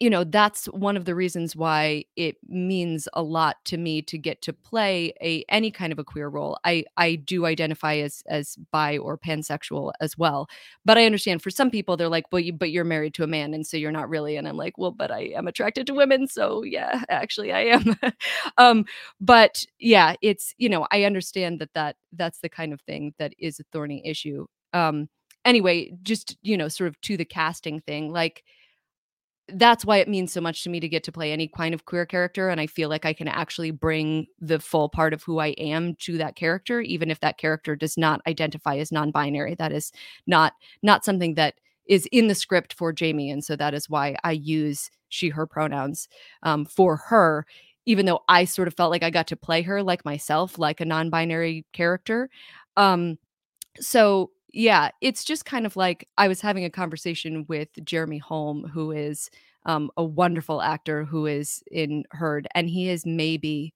you 0.00 0.10
know 0.10 0.24
that's 0.24 0.66
one 0.66 0.96
of 0.96 1.04
the 1.04 1.14
reasons 1.14 1.54
why 1.54 2.04
it 2.16 2.36
means 2.48 3.08
a 3.12 3.22
lot 3.22 3.56
to 3.64 3.76
me 3.76 4.02
to 4.02 4.18
get 4.18 4.42
to 4.42 4.52
play 4.52 5.12
a 5.22 5.44
any 5.48 5.70
kind 5.70 5.92
of 5.92 5.98
a 5.98 6.04
queer 6.04 6.28
role. 6.28 6.58
I 6.64 6.84
i 6.96 7.14
do 7.16 7.46
identify 7.46 7.96
as 7.96 8.22
as 8.28 8.56
bi 8.72 8.98
or 8.98 9.18
pansexual 9.18 9.92
as 10.00 10.16
well 10.18 10.48
but 10.84 10.98
i 10.98 11.04
understand 11.06 11.42
for 11.42 11.50
some 11.50 11.70
people 11.70 11.96
they're 11.96 12.08
like 12.08 12.24
well 12.32 12.40
you 12.40 12.52
but 12.52 12.70
you're 12.70 12.84
married 12.84 13.14
to 13.14 13.22
a 13.24 13.26
man 13.26 13.54
and 13.54 13.66
so 13.66 13.76
you're 13.76 13.92
not 13.92 14.08
really 14.08 14.36
and 14.36 14.48
i'm 14.48 14.56
like 14.56 14.78
well 14.78 14.90
but 14.90 15.10
i 15.10 15.20
am 15.36 15.46
attracted 15.46 15.86
to 15.86 15.94
women 15.94 16.26
so 16.26 16.62
yeah 16.62 17.04
actually 17.10 17.52
i 17.52 17.60
am. 17.62 17.96
Um 18.58 18.84
but 19.20 19.64
yeah 19.78 20.14
it's 20.22 20.54
you 20.58 20.68
know 20.68 20.86
i 20.90 21.04
understand 21.04 21.60
that 21.60 21.72
that 21.74 21.96
that's 22.12 22.40
the 22.40 22.48
kind 22.48 22.72
of 22.72 22.80
thing 22.82 23.14
that 23.18 23.32
is 23.38 23.60
a 23.60 23.64
thorny 23.72 24.02
issue. 24.04 24.46
Um 24.72 25.08
anyway 25.44 25.92
just 26.02 26.36
you 26.42 26.56
know 26.56 26.68
sort 26.68 26.88
of 26.88 27.00
to 27.02 27.16
the 27.16 27.24
casting 27.24 27.80
thing 27.80 28.12
like 28.12 28.44
that's 29.48 29.84
why 29.84 29.96
it 29.96 30.08
means 30.08 30.32
so 30.32 30.40
much 30.40 30.62
to 30.62 30.70
me 30.70 30.78
to 30.80 30.88
get 30.88 31.02
to 31.04 31.12
play 31.12 31.32
any 31.32 31.48
kind 31.48 31.74
of 31.74 31.84
queer 31.84 32.06
character 32.06 32.48
and 32.48 32.60
i 32.60 32.66
feel 32.66 32.88
like 32.88 33.04
i 33.04 33.12
can 33.12 33.28
actually 33.28 33.70
bring 33.70 34.26
the 34.40 34.60
full 34.60 34.88
part 34.88 35.12
of 35.12 35.22
who 35.22 35.38
i 35.38 35.48
am 35.58 35.94
to 35.96 36.16
that 36.16 36.36
character 36.36 36.80
even 36.80 37.10
if 37.10 37.20
that 37.20 37.38
character 37.38 37.74
does 37.74 37.96
not 37.96 38.20
identify 38.26 38.76
as 38.76 38.92
non-binary. 38.92 39.54
That 39.56 39.72
is 39.72 39.92
not 40.26 40.54
not 40.82 41.04
something 41.04 41.34
that 41.34 41.54
is 41.86 42.06
in 42.12 42.28
the 42.28 42.34
script 42.34 42.72
for 42.72 42.92
jamie 42.92 43.30
and 43.30 43.44
so 43.44 43.56
that 43.56 43.74
is 43.74 43.90
why 43.90 44.16
i 44.22 44.32
use 44.32 44.90
she 45.08 45.28
her 45.28 45.46
pronouns 45.46 46.08
um, 46.44 46.64
for 46.64 46.96
her 46.96 47.44
even 47.84 48.06
though 48.06 48.20
i 48.28 48.44
sort 48.44 48.68
of 48.68 48.74
felt 48.74 48.92
like 48.92 49.02
i 49.02 49.10
got 49.10 49.26
to 49.26 49.36
play 49.36 49.62
her 49.62 49.82
like 49.82 50.04
myself 50.04 50.58
like 50.58 50.80
a 50.80 50.84
non-binary 50.84 51.66
character. 51.72 52.30
Um, 52.76 53.18
so 53.80 54.30
yeah, 54.52 54.90
it's 55.00 55.24
just 55.24 55.44
kind 55.44 55.66
of 55.66 55.76
like 55.76 56.08
I 56.18 56.28
was 56.28 56.40
having 56.40 56.64
a 56.64 56.70
conversation 56.70 57.46
with 57.48 57.68
Jeremy 57.84 58.18
Holm, 58.18 58.64
who 58.68 58.92
is 58.92 59.30
um, 59.64 59.90
a 59.96 60.04
wonderful 60.04 60.60
actor 60.62 61.04
who 61.04 61.26
is 61.26 61.62
in 61.70 62.04
Herd, 62.10 62.48
and 62.54 62.68
he 62.68 62.88
is 62.88 63.06
maybe 63.06 63.74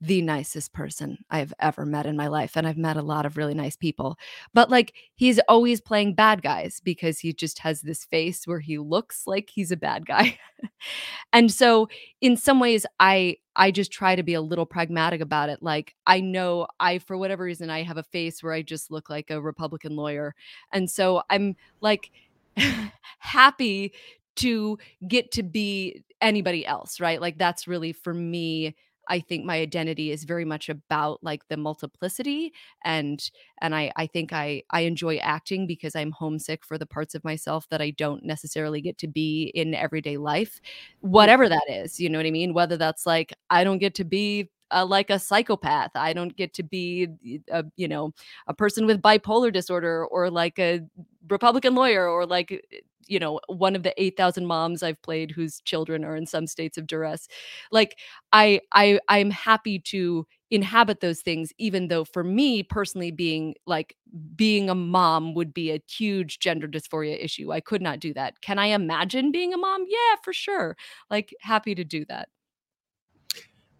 the 0.00 0.22
nicest 0.22 0.72
person 0.72 1.18
I've 1.28 1.52
ever 1.58 1.84
met 1.84 2.06
in 2.06 2.16
my 2.16 2.28
life. 2.28 2.56
And 2.56 2.66
I've 2.66 2.76
met 2.76 2.96
a 2.96 3.02
lot 3.02 3.26
of 3.26 3.36
really 3.36 3.54
nice 3.54 3.76
people. 3.76 4.16
But 4.54 4.70
like 4.70 4.94
he's 5.16 5.40
always 5.48 5.80
playing 5.80 6.14
bad 6.14 6.42
guys 6.42 6.80
because 6.82 7.18
he 7.18 7.32
just 7.32 7.58
has 7.60 7.82
this 7.82 8.04
face 8.04 8.46
where 8.46 8.60
he 8.60 8.78
looks 8.78 9.26
like 9.26 9.50
he's 9.50 9.72
a 9.72 9.76
bad 9.76 10.06
guy. 10.06 10.38
and 11.32 11.50
so 11.50 11.88
in 12.20 12.36
some 12.36 12.60
ways 12.60 12.86
I 13.00 13.38
I 13.56 13.72
just 13.72 13.90
try 13.90 14.14
to 14.14 14.22
be 14.22 14.34
a 14.34 14.40
little 14.40 14.66
pragmatic 14.66 15.20
about 15.20 15.48
it. 15.48 15.62
Like 15.62 15.96
I 16.06 16.20
know 16.20 16.68
I 16.78 16.98
for 16.98 17.18
whatever 17.18 17.42
reason 17.42 17.68
I 17.68 17.82
have 17.82 17.96
a 17.96 18.04
face 18.04 18.40
where 18.40 18.52
I 18.52 18.62
just 18.62 18.92
look 18.92 19.10
like 19.10 19.30
a 19.30 19.40
Republican 19.40 19.96
lawyer. 19.96 20.36
And 20.72 20.88
so 20.88 21.22
I'm 21.28 21.56
like 21.80 22.12
happy 23.18 23.92
to 24.36 24.78
get 25.08 25.32
to 25.32 25.42
be 25.42 26.04
anybody 26.20 26.64
else, 26.64 27.00
right? 27.00 27.20
Like 27.20 27.36
that's 27.38 27.66
really 27.66 27.92
for 27.92 28.14
me 28.14 28.76
I 29.08 29.20
think 29.20 29.44
my 29.44 29.56
identity 29.58 30.10
is 30.10 30.24
very 30.24 30.44
much 30.44 30.68
about 30.68 31.22
like 31.22 31.46
the 31.48 31.56
multiplicity 31.56 32.52
and 32.84 33.30
and 33.60 33.74
I 33.74 33.92
I 33.96 34.06
think 34.06 34.32
I 34.32 34.62
I 34.70 34.80
enjoy 34.82 35.16
acting 35.18 35.66
because 35.66 35.96
I'm 35.96 36.12
homesick 36.12 36.64
for 36.64 36.78
the 36.78 36.86
parts 36.86 37.14
of 37.14 37.24
myself 37.24 37.68
that 37.70 37.80
I 37.80 37.90
don't 37.90 38.24
necessarily 38.24 38.80
get 38.80 38.98
to 38.98 39.08
be 39.08 39.50
in 39.54 39.74
everyday 39.74 40.16
life 40.16 40.60
whatever 41.00 41.48
that 41.48 41.64
is 41.68 41.98
you 41.98 42.08
know 42.08 42.18
what 42.18 42.26
I 42.26 42.30
mean 42.30 42.54
whether 42.54 42.76
that's 42.76 43.06
like 43.06 43.32
I 43.50 43.64
don't 43.64 43.78
get 43.78 43.94
to 43.96 44.04
be 44.04 44.50
uh, 44.70 44.84
like 44.84 45.10
a 45.10 45.18
psychopath. 45.18 45.90
I 45.94 46.12
don't 46.12 46.36
get 46.36 46.52
to 46.54 46.62
be 46.62 47.08
a 47.50 47.64
you 47.76 47.88
know 47.88 48.12
a 48.46 48.54
person 48.54 48.86
with 48.86 49.00
bipolar 49.02 49.52
disorder 49.52 50.04
or 50.06 50.30
like 50.30 50.58
a 50.58 50.80
Republican 51.28 51.74
lawyer 51.74 52.08
or 52.08 52.26
like 52.26 52.62
you 53.08 53.18
know 53.18 53.40
one 53.48 53.74
of 53.74 53.82
the 53.82 53.94
8000 54.00 54.46
moms 54.46 54.82
i've 54.82 55.00
played 55.02 55.30
whose 55.30 55.60
children 55.60 56.04
are 56.04 56.16
in 56.16 56.26
some 56.26 56.46
states 56.46 56.78
of 56.78 56.86
duress. 56.86 57.28
Like 57.72 57.98
i 58.32 58.60
i 58.72 59.00
i'm 59.08 59.30
happy 59.30 59.78
to 59.80 60.26
inhabit 60.50 61.00
those 61.00 61.20
things 61.20 61.52
even 61.58 61.88
though 61.88 62.04
for 62.04 62.24
me 62.24 62.62
personally 62.62 63.10
being 63.10 63.54
like 63.66 63.94
being 64.36 64.70
a 64.70 64.74
mom 64.74 65.34
would 65.34 65.52
be 65.52 65.70
a 65.70 65.82
huge 65.88 66.38
gender 66.38 66.66
dysphoria 66.66 67.22
issue. 67.22 67.52
I 67.52 67.60
could 67.60 67.82
not 67.82 68.00
do 68.00 68.14
that. 68.14 68.40
Can 68.40 68.58
i 68.58 68.66
imagine 68.66 69.32
being 69.32 69.52
a 69.52 69.58
mom? 69.58 69.84
Yeah 69.88 70.16
for 70.22 70.32
sure. 70.32 70.76
Like 71.10 71.34
happy 71.40 71.74
to 71.74 71.84
do 71.84 72.04
that. 72.06 72.28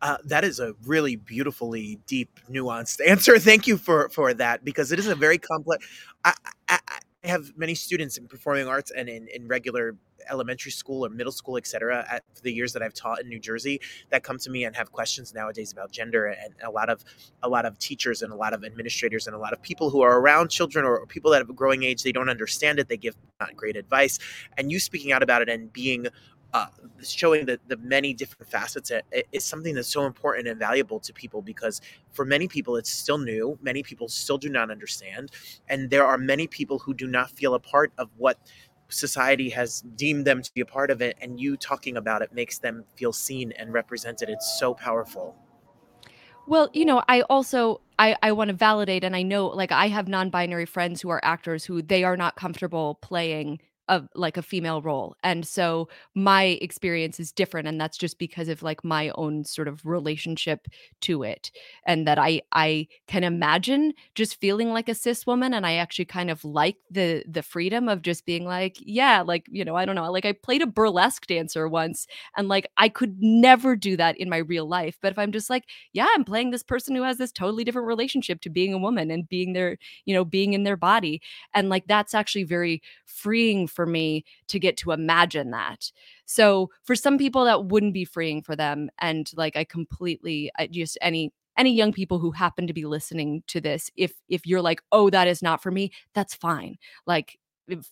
Uh, 0.01 0.17
that 0.25 0.45
is 0.45 0.61
a 0.61 0.75
really 0.85 1.17
beautifully 1.17 1.99
deep, 2.07 2.39
nuanced 2.49 3.01
answer. 3.09 3.39
Thank 3.39 3.67
you 3.67 3.77
for 3.77 4.09
for 4.11 4.33
that 4.35 4.65
because 4.65 4.93
it 4.93 4.99
is 4.99 5.09
a 5.09 5.15
very 5.15 5.39
complex. 5.39 5.87
I, 6.25 6.35
I, 6.69 6.79
I 7.25 7.29
have 7.29 7.53
many 7.57 7.75
students 7.75 8.17
in 8.17 8.29
performing 8.29 8.69
arts 8.69 8.93
and 8.93 9.09
in, 9.09 9.27
in 9.35 9.49
regular 9.49 9.97
elementary 10.31 10.71
school 10.71 11.05
or 11.05 11.09
middle 11.09 11.33
school, 11.33 11.57
et 11.57 11.67
cetera, 11.67 12.07
at 12.09 12.23
the 12.43 12.53
years 12.53 12.73
that 12.75 12.83
I've 12.83 12.95
taught 12.95 13.21
in 13.21 13.29
New 13.29 13.41
Jersey 13.41 13.81
that 14.11 14.23
come 14.23 14.39
to 14.39 14.51
me 14.51 14.65
and 14.65 14.77
have 14.77 14.93
questions 14.93 15.35
nowadays 15.35 15.73
about 15.73 15.91
gender. 15.91 16.27
And 16.27 16.55
a 16.63 16.71
lot 16.71 16.89
of 16.89 17.05
a 17.43 17.49
lot 17.49 17.65
of 17.65 17.77
teachers 17.79 18.23
and 18.23 18.33
a 18.33 18.37
lot 18.37 18.53
of 18.53 18.63
administrators 18.63 19.27
and 19.27 19.35
a 19.35 19.39
lot 19.39 19.53
of 19.53 19.61
people 19.63 19.91
who 19.91 20.01
are 20.01 20.21
around 20.21 20.51
children 20.51 20.85
or 20.85 21.05
people 21.07 21.33
that 21.33 21.39
have 21.39 21.51
a 21.51 21.55
growing 21.55 21.83
age, 21.83 22.05
they 22.05 22.13
don't 22.13 22.29
understand 22.29 22.79
it. 22.79 22.89
They 22.89 22.97
give 22.97 23.17
not 23.41 23.57
great 23.57 23.77
advice. 23.77 24.21
And 24.57 24.71
you 24.71 24.79
speaking 24.79 25.11
out 25.11 25.23
about 25.25 25.43
it 25.43 25.49
and 25.49 25.73
being 25.73 26.07
uh, 26.55 26.67
showing 27.03 27.47
the, 27.47 27.61
the 27.69 27.77
many 27.79 28.15
different 28.15 28.51
facets 28.51 28.91
is 29.33 29.45
something 29.45 29.75
that's 29.75 29.89
so 29.89 30.07
important 30.07 30.49
and 30.49 30.59
valuable 30.59 30.99
to 31.01 31.13
people 31.13 31.43
because 31.43 31.81
for 32.11 32.25
many 32.25 32.49
people 32.49 32.77
it's 32.77 32.91
still 32.91 33.19
new. 33.19 33.59
Many 33.63 33.83
people 33.83 34.09
still 34.09 34.39
do 34.39 34.49
not 34.49 34.71
understand. 34.71 35.31
And 35.69 35.91
there 35.91 36.07
are 36.07 36.17
many 36.17 36.47
people 36.47 36.79
who 36.79 36.95
do 36.95 37.07
not 37.07 37.31
feel 37.31 37.55
a 37.55 37.61
part 37.61 37.93
of 37.99 38.09
what 38.17 38.39
society 38.89 39.51
has 39.51 39.83
deemed 39.97 40.27
them 40.27 40.43
to 40.43 40.53
be 40.55 40.63
a 40.63 40.67
part 40.67 40.91
of 40.91 41.03
it. 41.03 41.17
And 41.21 41.39
you 41.39 41.57
talking 41.57 41.97
about 41.99 42.23
it 42.23 42.33
makes 42.33 42.59
them 42.59 42.85
feel 42.97 43.13
seen 43.13 43.53
and 43.53 43.73
represented. 43.73 44.31
It's 44.31 44.59
so 44.59 44.73
powerful. 44.73 45.37
Well, 46.47 46.71
you 46.73 46.87
know, 46.87 47.03
I 47.09 47.21
also 47.23 47.83
I 47.99 48.17
I 48.23 48.33
want 48.33 48.49
to 48.49 48.55
validate 48.55 49.05
and 49.05 49.15
I 49.15 49.23
know 49.23 49.49
like 49.49 49.71
I 49.71 49.89
have 49.89 50.09
non-binary 50.09 50.65
friends 50.65 51.03
who 51.03 51.11
are 51.11 51.23
actors 51.23 51.67
who 51.67 51.83
they 51.83 52.05
are 52.05 52.17
not 52.17 52.37
comfortable 52.37 52.95
playing 53.03 53.61
of 53.89 54.09
like 54.15 54.37
a 54.37 54.43
female 54.43 54.83
role. 54.83 55.17
And 55.23 55.47
so 55.47 55.89
my 56.15 56.59
experience 56.61 57.19
is 57.21 57.33
different 57.33 57.69
and 57.69 57.81
that's 57.81 57.97
just 57.99 58.19
because 58.19 58.49
of 58.49 58.63
like 58.63 58.85
my 58.85 59.11
own 59.15 59.45
sort 59.45 59.69
of 59.69 59.85
relationship 59.85 60.67
to 61.03 61.23
it 61.23 61.51
and 61.87 62.07
that 62.07 62.19
I 62.19 62.43
I 62.53 62.89
can 63.07 63.25
imagine 63.25 63.93
just 64.15 64.41
feeling 64.41 64.71
like 64.73 64.89
a 64.89 64.95
cis 64.95 65.27
woman 65.27 65.55
and 65.55 65.67
I 65.67 65.75
actually 65.75 66.05
kind 66.07 66.31
of 66.31 66.45
like 66.45 66.77
the 66.91 67.25
the 67.29 67.43
freedom 67.43 67.89
of 67.89 68.03
just 68.03 68.27
being 68.27 68.45
like 68.45 68.77
yeah, 68.81 69.23
like 69.23 69.47
you 69.49 69.65
know, 69.65 69.77
I 69.77 69.85
don't 69.85 69.95
know, 69.97 70.11
like 70.11 70.25
I 70.27 70.33
played 70.33 70.63
a 70.63 70.67
burlesque 70.67 71.27
dancer 71.27 71.69
once 71.69 72.07
and 72.37 72.49
like 72.49 72.67
I 72.77 72.89
could 72.89 73.17
never 73.21 73.77
do 73.77 73.97
that 73.97 74.17
in 74.19 74.29
my 74.29 74.39
real 74.39 74.67
life, 74.67 74.99
but 75.01 75.13
if 75.13 75.19
I'm 75.19 75.33
just 75.33 75.51
like 75.51 75.65
yeah, 75.93 76.07
I'm 76.15 76.25
playing 76.25 76.51
this 76.51 76.63
person 76.63 76.95
who 76.95 77.03
has 77.03 77.19
this 77.19 77.33
totally 77.33 77.65
different 77.65 77.89
relationship 77.89 78.41
to 78.43 78.51
being 78.51 78.73
a 78.75 78.79
woman 78.79 79.11
and 79.11 79.29
being 79.29 79.53
their, 79.53 79.79
you 80.05 80.15
know, 80.15 80.25
being 80.25 80.53
in 80.53 80.65
their 80.65 80.77
body 80.77 81.21
and 81.55 81.69
like 81.69 81.87
that's 81.87 82.15
actually 82.15 82.45
very 82.45 82.83
freeing 83.07 83.67
for 83.79 83.87
me 83.87 84.25
to 84.49 84.59
get 84.59 84.77
to 84.77 84.91
imagine 84.91 85.53
that. 85.53 85.93
So 86.27 86.71
for 86.83 86.97
some 86.97 87.17
people 87.17 87.45
that 87.45 87.67
wouldn't 87.67 87.95
be 87.95 88.05
freeing 88.05 88.43
for 88.43 88.57
them 88.57 88.91
and 88.99 89.31
like 89.37 89.57
I 89.57 89.63
completely 89.63 90.51
I 90.59 90.67
just 90.67 90.99
any 91.01 91.33
any 91.57 91.73
young 91.73 91.93
people 91.93 92.19
who 92.19 92.33
happen 92.33 92.67
to 92.67 92.73
be 92.73 92.87
listening 92.87 93.45
to 93.47 93.61
this 93.61 93.89
if 93.95 94.15
if 94.29 94.45
you're 94.49 94.61
like 94.63 94.83
oh 94.91 95.11
that 95.11 95.29
is 95.29 95.43
not 95.43 95.63
for 95.63 95.71
me 95.71 95.93
that's 96.13 96.35
fine 96.35 96.77
like 97.07 97.39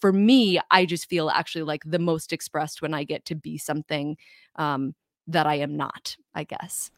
for 0.01 0.12
me 0.12 0.61
i 0.70 0.85
just 0.87 1.09
feel 1.09 1.29
actually 1.31 1.62
like 1.62 1.83
the 1.85 1.99
most 1.99 2.33
expressed 2.33 2.81
when 2.81 2.94
i 2.94 3.05
get 3.05 3.25
to 3.25 3.35
be 3.35 3.59
something 3.59 4.16
um 4.57 4.94
that 5.27 5.46
i 5.46 5.57
am 5.57 5.77
not 5.77 6.16
i 6.35 6.44
guess 6.44 6.90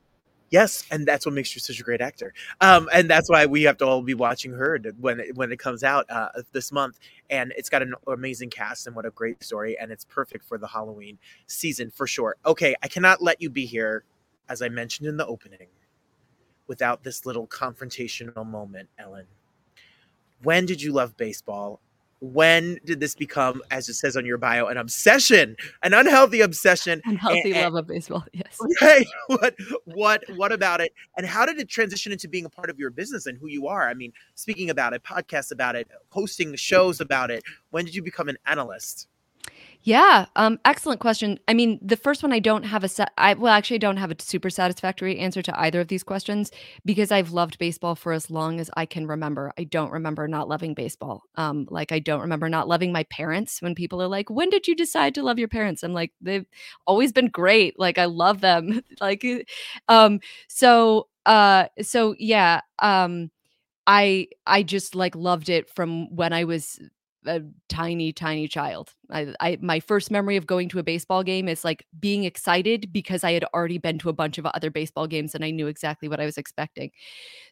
Yes, 0.51 0.85
and 0.91 1.07
that's 1.07 1.27
what 1.27 1.35
makes 1.35 1.55
you 1.55 1.61
such 1.61 1.79
a 1.79 1.83
great 1.83 2.01
actor. 2.01 2.33
Um, 2.61 2.89
and 2.93 3.09
that's 3.09 3.29
why 3.29 3.47
we 3.47 3.63
have 3.65 3.77
to 3.79 3.87
all 3.87 4.03
be 4.03 4.15
watching 4.15 4.53
her 4.53 4.79
when 4.99 5.21
it, 5.21 5.35
when 5.37 5.53
it 5.53 5.59
comes 5.59 5.85
out 5.85 6.07
uh, 6.09 6.29
this 6.53 6.73
month. 6.73 6.99
And 7.31 7.53
it's 7.57 7.69
got 7.69 7.83
an 7.83 7.95
amazing 8.07 8.51
cast 8.51 8.87
and 8.87 8.97
what 8.97 9.05
a 9.05 9.11
great 9.11 9.43
story, 9.43 9.79
and 9.79 9.93
it's 9.93 10.05
perfect 10.05 10.45
for 10.45 10.57
the 10.57 10.67
Halloween 10.67 11.19
season 11.47 11.91
for 11.91 12.07
sure. 12.07 12.37
Okay, 12.47 12.75
I 12.83 12.89
cannot 12.89 13.23
let 13.23 13.43
you 13.43 13.51
be 13.51 13.67
here, 13.67 14.05
as 14.49 14.63
I 14.63 14.69
mentioned 14.71 15.09
in 15.09 15.17
the 15.19 15.27
opening, 15.27 15.69
without 16.67 17.05
this 17.05 17.27
little 17.27 17.47
confrontational 17.47 18.47
moment, 18.47 18.89
Ellen. 18.99 19.27
When 20.43 20.67
did 20.67 20.81
you 20.81 20.93
love 20.93 21.17
baseball, 21.17 21.81
when 22.21 22.79
did 22.85 23.01
this 23.01 23.15
become, 23.15 23.63
as 23.71 23.89
it 23.89 23.95
says 23.95 24.17
on 24.17 24.27
your 24.27 24.39
bio, 24.39 24.67
an 24.67 24.77
obsession, 24.77 25.57
an 25.83 25.95
unhealthy 25.95 26.41
obsession? 26.41 27.01
Unhealthy 27.05 27.55
and, 27.55 27.63
love 27.63 27.75
of 27.75 27.87
baseball. 27.87 28.25
Yes. 28.33 28.59
Right. 28.81 29.07
What 29.27 29.55
what 29.85 30.23
what 30.37 30.53
about 30.53 30.81
it? 30.81 30.93
And 31.17 31.27
how 31.27 31.45
did 31.45 31.59
it 31.59 31.69
transition 31.69 32.13
into 32.13 32.29
being 32.29 32.45
a 32.45 32.51
part 32.51 32.71
of 32.71 32.79
your 32.79 32.91
business 32.91 33.27
and 33.27 33.39
who 33.39 33.49
you 33.49 33.67
are? 33.67 33.89
I 33.89 33.95
mean, 33.95 34.13
speaking 34.35 34.71
about 34.71 34.93
it, 34.93 35.03
podcasts 35.03 35.51
about 35.51 35.77
it, 35.77 35.89
hosting 36.11 36.55
shows 36.57 37.01
about 37.01 37.31
it. 37.31 37.43
When 37.71 37.85
did 37.85 37.95
you 37.95 38.03
become 38.03 38.29
an 38.29 38.39
analyst? 38.47 39.09
Yeah, 39.83 40.27
um, 40.37 40.59
excellent 40.64 41.01
question. 41.01 41.38
I 41.47 41.55
mean, 41.55 41.79
the 41.81 41.97
first 41.97 42.23
one 42.23 42.33
I 42.33 42.41
don't 42.41 42.64
have 42.64 42.85
a 42.85 42.88
set. 42.88 43.12
I 43.17 43.35
well, 43.35 43.53
actually, 43.53 43.77
I 43.77 43.79
don't 43.79 43.97
have 43.97 44.11
a 44.11 44.17
super 44.21 44.51
satisfactory 44.51 45.19
answer 45.19 45.41
to 45.43 45.61
either 45.61 45.81
of 45.81 45.88
these 45.88 46.03
questions 46.03 46.51
because 46.85 47.11
I've 47.12 47.31
loved 47.31 47.59
baseball 47.59 47.95
for 47.95 48.12
as 48.12 48.31
long 48.31 48.61
as 48.61 48.71
I 48.77 48.87
can 48.87 49.07
remember. 49.07 49.53
I 49.57 49.64
don't 49.64 49.93
remember 49.93 50.27
not 50.29 50.49
loving 50.49 50.75
baseball. 50.75 51.23
Um, 51.37 51.67
like 51.71 51.93
I 51.93 52.01
don't 52.01 52.21
remember 52.21 52.49
not 52.49 52.69
loving 52.69 52.93
my 52.93 53.05
parents. 53.05 53.62
When 53.62 53.75
people 53.75 54.03
are 54.03 54.09
like, 54.09 54.29
"When 54.31 54.51
did 54.51 54.67
you 54.67 54.75
decide 54.75 55.14
to 55.14 55.23
love 55.23 55.38
your 55.38 55.49
parents?" 55.49 55.83
I'm 55.83 55.95
like, 55.95 56.12
they've 56.21 56.47
always 56.87 57.12
been 57.12 57.29
great. 57.29 57.79
Like 57.79 57.99
I 57.99 58.07
love 58.07 58.41
them. 58.41 58.83
like, 59.01 59.25
um, 59.88 60.21
so, 60.49 61.09
uh, 61.27 61.67
so 61.83 62.14
yeah, 62.19 62.61
um. 62.81 63.31
I 63.87 64.29
I 64.47 64.62
just 64.62 64.95
like 64.95 65.17
loved 65.17 65.49
it 65.49 65.69
from 65.71 66.14
when 66.14 66.33
I 66.33 66.45
was 66.45 66.79
a 67.27 67.43
tiny 67.69 68.13
tiny 68.13 68.49
child. 68.49 68.95
I, 69.11 69.35
I 69.41 69.59
my 69.61 69.81
first 69.81 70.11
memory 70.11 70.37
of 70.37 70.47
going 70.47 70.69
to 70.71 70.79
a 70.79 70.83
baseball 70.83 71.23
game 71.23 71.49
is 71.49 71.65
like 71.65 71.85
being 71.99 72.25
excited 72.25 72.93
because 72.93 73.25
I 73.25 73.33
had 73.33 73.45
already 73.55 73.79
been 73.79 73.99
to 74.01 74.09
a 74.09 74.13
bunch 74.13 74.39
of 74.39 74.47
other 74.47 74.71
baseball 74.71 75.07
games 75.07 75.35
and 75.35 75.45
I 75.45 75.51
knew 75.51 75.67
exactly 75.67 76.09
what 76.09 76.21
I 76.21 76.25
was 76.25 76.39
expecting. 76.39 76.91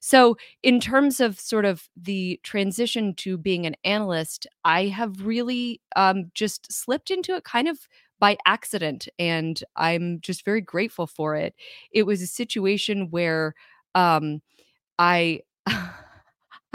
So, 0.00 0.36
in 0.62 0.80
terms 0.80 1.20
of 1.20 1.40
sort 1.40 1.64
of 1.64 1.88
the 1.96 2.40
transition 2.42 3.14
to 3.16 3.38
being 3.38 3.66
an 3.66 3.76
analyst, 3.84 4.46
I 4.64 4.86
have 4.86 5.26
really 5.26 5.80
um, 5.96 6.30
just 6.34 6.72
slipped 6.72 7.10
into 7.10 7.34
it 7.34 7.44
kind 7.44 7.68
of 7.68 7.78
by 8.18 8.36
accident 8.46 9.08
and 9.18 9.62
I'm 9.76 10.20
just 10.20 10.44
very 10.44 10.60
grateful 10.60 11.06
for 11.06 11.36
it. 11.36 11.54
It 11.90 12.04
was 12.04 12.22
a 12.22 12.26
situation 12.26 13.10
where 13.10 13.54
um, 13.94 14.40
I 14.98 15.40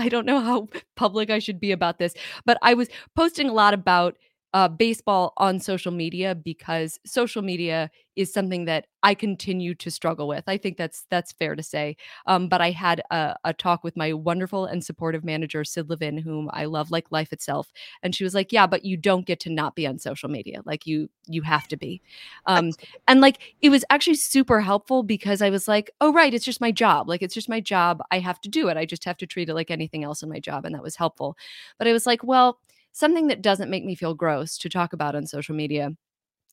I 0.01 0.09
don't 0.09 0.25
know 0.25 0.39
how 0.39 0.67
public 0.95 1.29
I 1.29 1.39
should 1.39 1.59
be 1.59 1.71
about 1.71 1.99
this, 1.99 2.13
but 2.45 2.57
I 2.61 2.73
was 2.73 2.89
posting 3.15 3.49
a 3.49 3.53
lot 3.53 3.73
about 3.73 4.17
uh, 4.53 4.67
baseball 4.67 5.33
on 5.37 5.59
social 5.59 5.91
media 5.91 6.35
because 6.35 6.99
social 7.05 7.41
media 7.41 7.89
is 8.17 8.33
something 8.33 8.65
that 8.65 8.87
I 9.01 9.15
continue 9.15 9.73
to 9.75 9.89
struggle 9.89 10.27
with. 10.27 10.43
I 10.47 10.57
think 10.57 10.75
that's 10.77 11.05
that's 11.09 11.31
fair 11.31 11.55
to 11.55 11.63
say. 11.63 11.95
Um, 12.25 12.49
but 12.49 12.59
I 12.59 12.71
had 12.71 13.01
a, 13.09 13.37
a, 13.45 13.53
talk 13.53 13.83
with 13.83 13.95
my 13.95 14.11
wonderful 14.11 14.65
and 14.65 14.83
supportive 14.83 15.23
manager 15.23 15.63
Sid 15.63 15.89
Levin, 15.89 16.17
whom 16.17 16.49
I 16.51 16.65
love 16.65 16.91
like 16.91 17.11
life 17.11 17.31
itself, 17.31 17.71
and 18.03 18.13
she 18.13 18.25
was 18.25 18.35
like, 18.35 18.51
"Yeah, 18.51 18.67
but 18.67 18.83
you 18.83 18.97
don't 18.97 19.25
get 19.25 19.39
to 19.41 19.49
not 19.49 19.75
be 19.75 19.87
on 19.87 19.97
social 19.99 20.29
media. 20.29 20.61
Like 20.65 20.85
you 20.85 21.09
you 21.27 21.41
have 21.43 21.67
to 21.69 21.77
be." 21.77 22.01
Um, 22.45 22.71
and 23.07 23.21
like 23.21 23.55
it 23.61 23.69
was 23.69 23.85
actually 23.89 24.15
super 24.15 24.59
helpful 24.59 25.03
because 25.03 25.41
I 25.41 25.49
was 25.49 25.67
like, 25.67 25.91
"Oh 26.01 26.11
right, 26.11 26.33
it's 26.33 26.45
just 26.45 26.61
my 26.61 26.71
job. 26.71 27.07
Like 27.07 27.21
it's 27.21 27.33
just 27.33 27.49
my 27.49 27.61
job. 27.61 28.01
I 28.11 28.19
have 28.19 28.41
to 28.41 28.49
do 28.49 28.67
it. 28.67 28.75
I 28.77 28.85
just 28.85 29.05
have 29.05 29.17
to 29.17 29.27
treat 29.27 29.49
it 29.49 29.55
like 29.55 29.71
anything 29.71 30.03
else 30.03 30.21
in 30.21 30.29
my 30.29 30.39
job," 30.39 30.65
and 30.65 30.75
that 30.75 30.83
was 30.83 30.97
helpful. 30.97 31.37
But 31.77 31.87
I 31.87 31.93
was 31.93 32.05
like, 32.05 32.23
"Well." 32.23 32.59
Something 32.91 33.27
that 33.27 33.41
doesn't 33.41 33.69
make 33.69 33.85
me 33.85 33.95
feel 33.95 34.13
gross 34.13 34.57
to 34.59 34.69
talk 34.69 34.93
about 34.93 35.15
on 35.15 35.25
social 35.25 35.55
media 35.55 35.91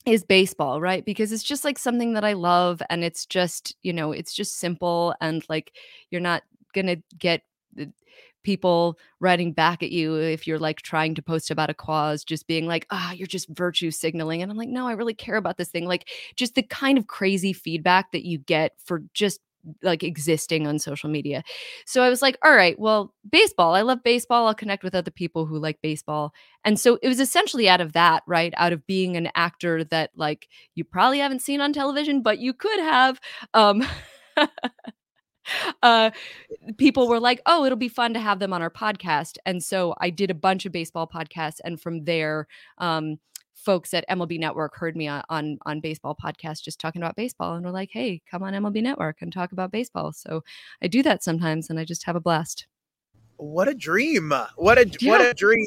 is 0.06 0.24
baseball, 0.24 0.80
right? 0.80 1.04
Because 1.04 1.32
it's 1.32 1.42
just 1.42 1.64
like 1.64 1.78
something 1.78 2.14
that 2.14 2.24
I 2.24 2.32
love 2.32 2.80
and 2.88 3.04
it's 3.04 3.26
just, 3.26 3.76
you 3.82 3.92
know, 3.92 4.12
it's 4.12 4.32
just 4.32 4.58
simple 4.58 5.14
and 5.20 5.44
like 5.48 5.72
you're 6.10 6.20
not 6.20 6.42
going 6.72 6.86
to 6.86 6.96
get 7.18 7.42
people 8.44 8.98
writing 9.20 9.52
back 9.52 9.82
at 9.82 9.90
you 9.90 10.14
if 10.14 10.46
you're 10.46 10.58
like 10.58 10.80
trying 10.80 11.14
to 11.14 11.20
post 11.20 11.50
about 11.50 11.70
a 11.70 11.74
cause 11.74 12.24
just 12.24 12.46
being 12.46 12.66
like 12.66 12.86
ah 12.90 13.10
oh, 13.10 13.12
you're 13.12 13.26
just 13.26 13.48
virtue 13.48 13.90
signaling 13.90 14.40
and 14.40 14.50
i'm 14.50 14.56
like 14.56 14.68
no 14.68 14.86
i 14.86 14.92
really 14.92 15.12
care 15.12 15.36
about 15.36 15.56
this 15.58 15.68
thing 15.68 15.86
like 15.86 16.08
just 16.36 16.54
the 16.54 16.62
kind 16.62 16.96
of 16.96 17.08
crazy 17.08 17.52
feedback 17.52 18.10
that 18.12 18.24
you 18.24 18.38
get 18.38 18.72
for 18.82 19.02
just 19.12 19.40
like 19.82 20.02
existing 20.02 20.66
on 20.66 20.78
social 20.78 21.10
media. 21.10 21.42
So 21.86 22.02
I 22.02 22.08
was 22.08 22.22
like, 22.22 22.38
all 22.44 22.54
right, 22.54 22.78
well, 22.78 23.14
baseball, 23.30 23.74
I 23.74 23.82
love 23.82 24.02
baseball. 24.02 24.46
I'll 24.46 24.54
connect 24.54 24.82
with 24.84 24.94
other 24.94 25.10
people 25.10 25.46
who 25.46 25.58
like 25.58 25.80
baseball. 25.82 26.32
And 26.64 26.78
so 26.78 26.98
it 27.02 27.08
was 27.08 27.20
essentially 27.20 27.68
out 27.68 27.80
of 27.80 27.92
that, 27.92 28.22
right? 28.26 28.52
Out 28.56 28.72
of 28.72 28.86
being 28.86 29.16
an 29.16 29.30
actor 29.34 29.84
that 29.84 30.10
like 30.16 30.48
you 30.74 30.84
probably 30.84 31.18
haven't 31.18 31.42
seen 31.42 31.60
on 31.60 31.72
television, 31.72 32.22
but 32.22 32.38
you 32.38 32.52
could 32.52 32.80
have 32.80 33.20
um 33.54 33.82
uh 35.82 36.10
people 36.76 37.08
were 37.08 37.20
like, 37.20 37.40
"Oh, 37.46 37.64
it'll 37.64 37.78
be 37.78 37.88
fun 37.88 38.14
to 38.14 38.20
have 38.20 38.38
them 38.38 38.52
on 38.52 38.62
our 38.62 38.70
podcast." 38.70 39.38
And 39.46 39.62
so 39.62 39.94
I 40.00 40.10
did 40.10 40.30
a 40.30 40.34
bunch 40.34 40.66
of 40.66 40.72
baseball 40.72 41.06
podcasts 41.06 41.60
and 41.64 41.80
from 41.80 42.04
there 42.04 42.46
um 42.78 43.18
folks 43.58 43.92
at 43.92 44.08
MLB 44.08 44.38
Network 44.38 44.76
heard 44.76 44.96
me 44.96 45.08
on, 45.08 45.22
on 45.28 45.58
on 45.66 45.80
baseball 45.80 46.16
podcast 46.22 46.62
just 46.62 46.80
talking 46.80 47.02
about 47.02 47.16
baseball 47.16 47.54
and 47.54 47.64
were 47.64 47.72
like, 47.72 47.90
"Hey, 47.92 48.22
come 48.30 48.42
on 48.42 48.54
MLB 48.54 48.82
Network 48.82 49.20
and 49.20 49.32
talk 49.32 49.52
about 49.52 49.72
baseball." 49.72 50.12
So 50.12 50.44
I 50.82 50.86
do 50.86 51.02
that 51.02 51.22
sometimes, 51.22 51.68
and 51.70 51.78
I 51.78 51.84
just 51.84 52.04
have 52.04 52.16
a 52.16 52.20
blast. 52.20 52.66
What 53.36 53.68
a 53.68 53.74
dream! 53.74 54.32
What 54.56 54.78
a 54.78 54.88
yeah. 55.00 55.10
what 55.10 55.20
a 55.20 55.34
dream! 55.34 55.66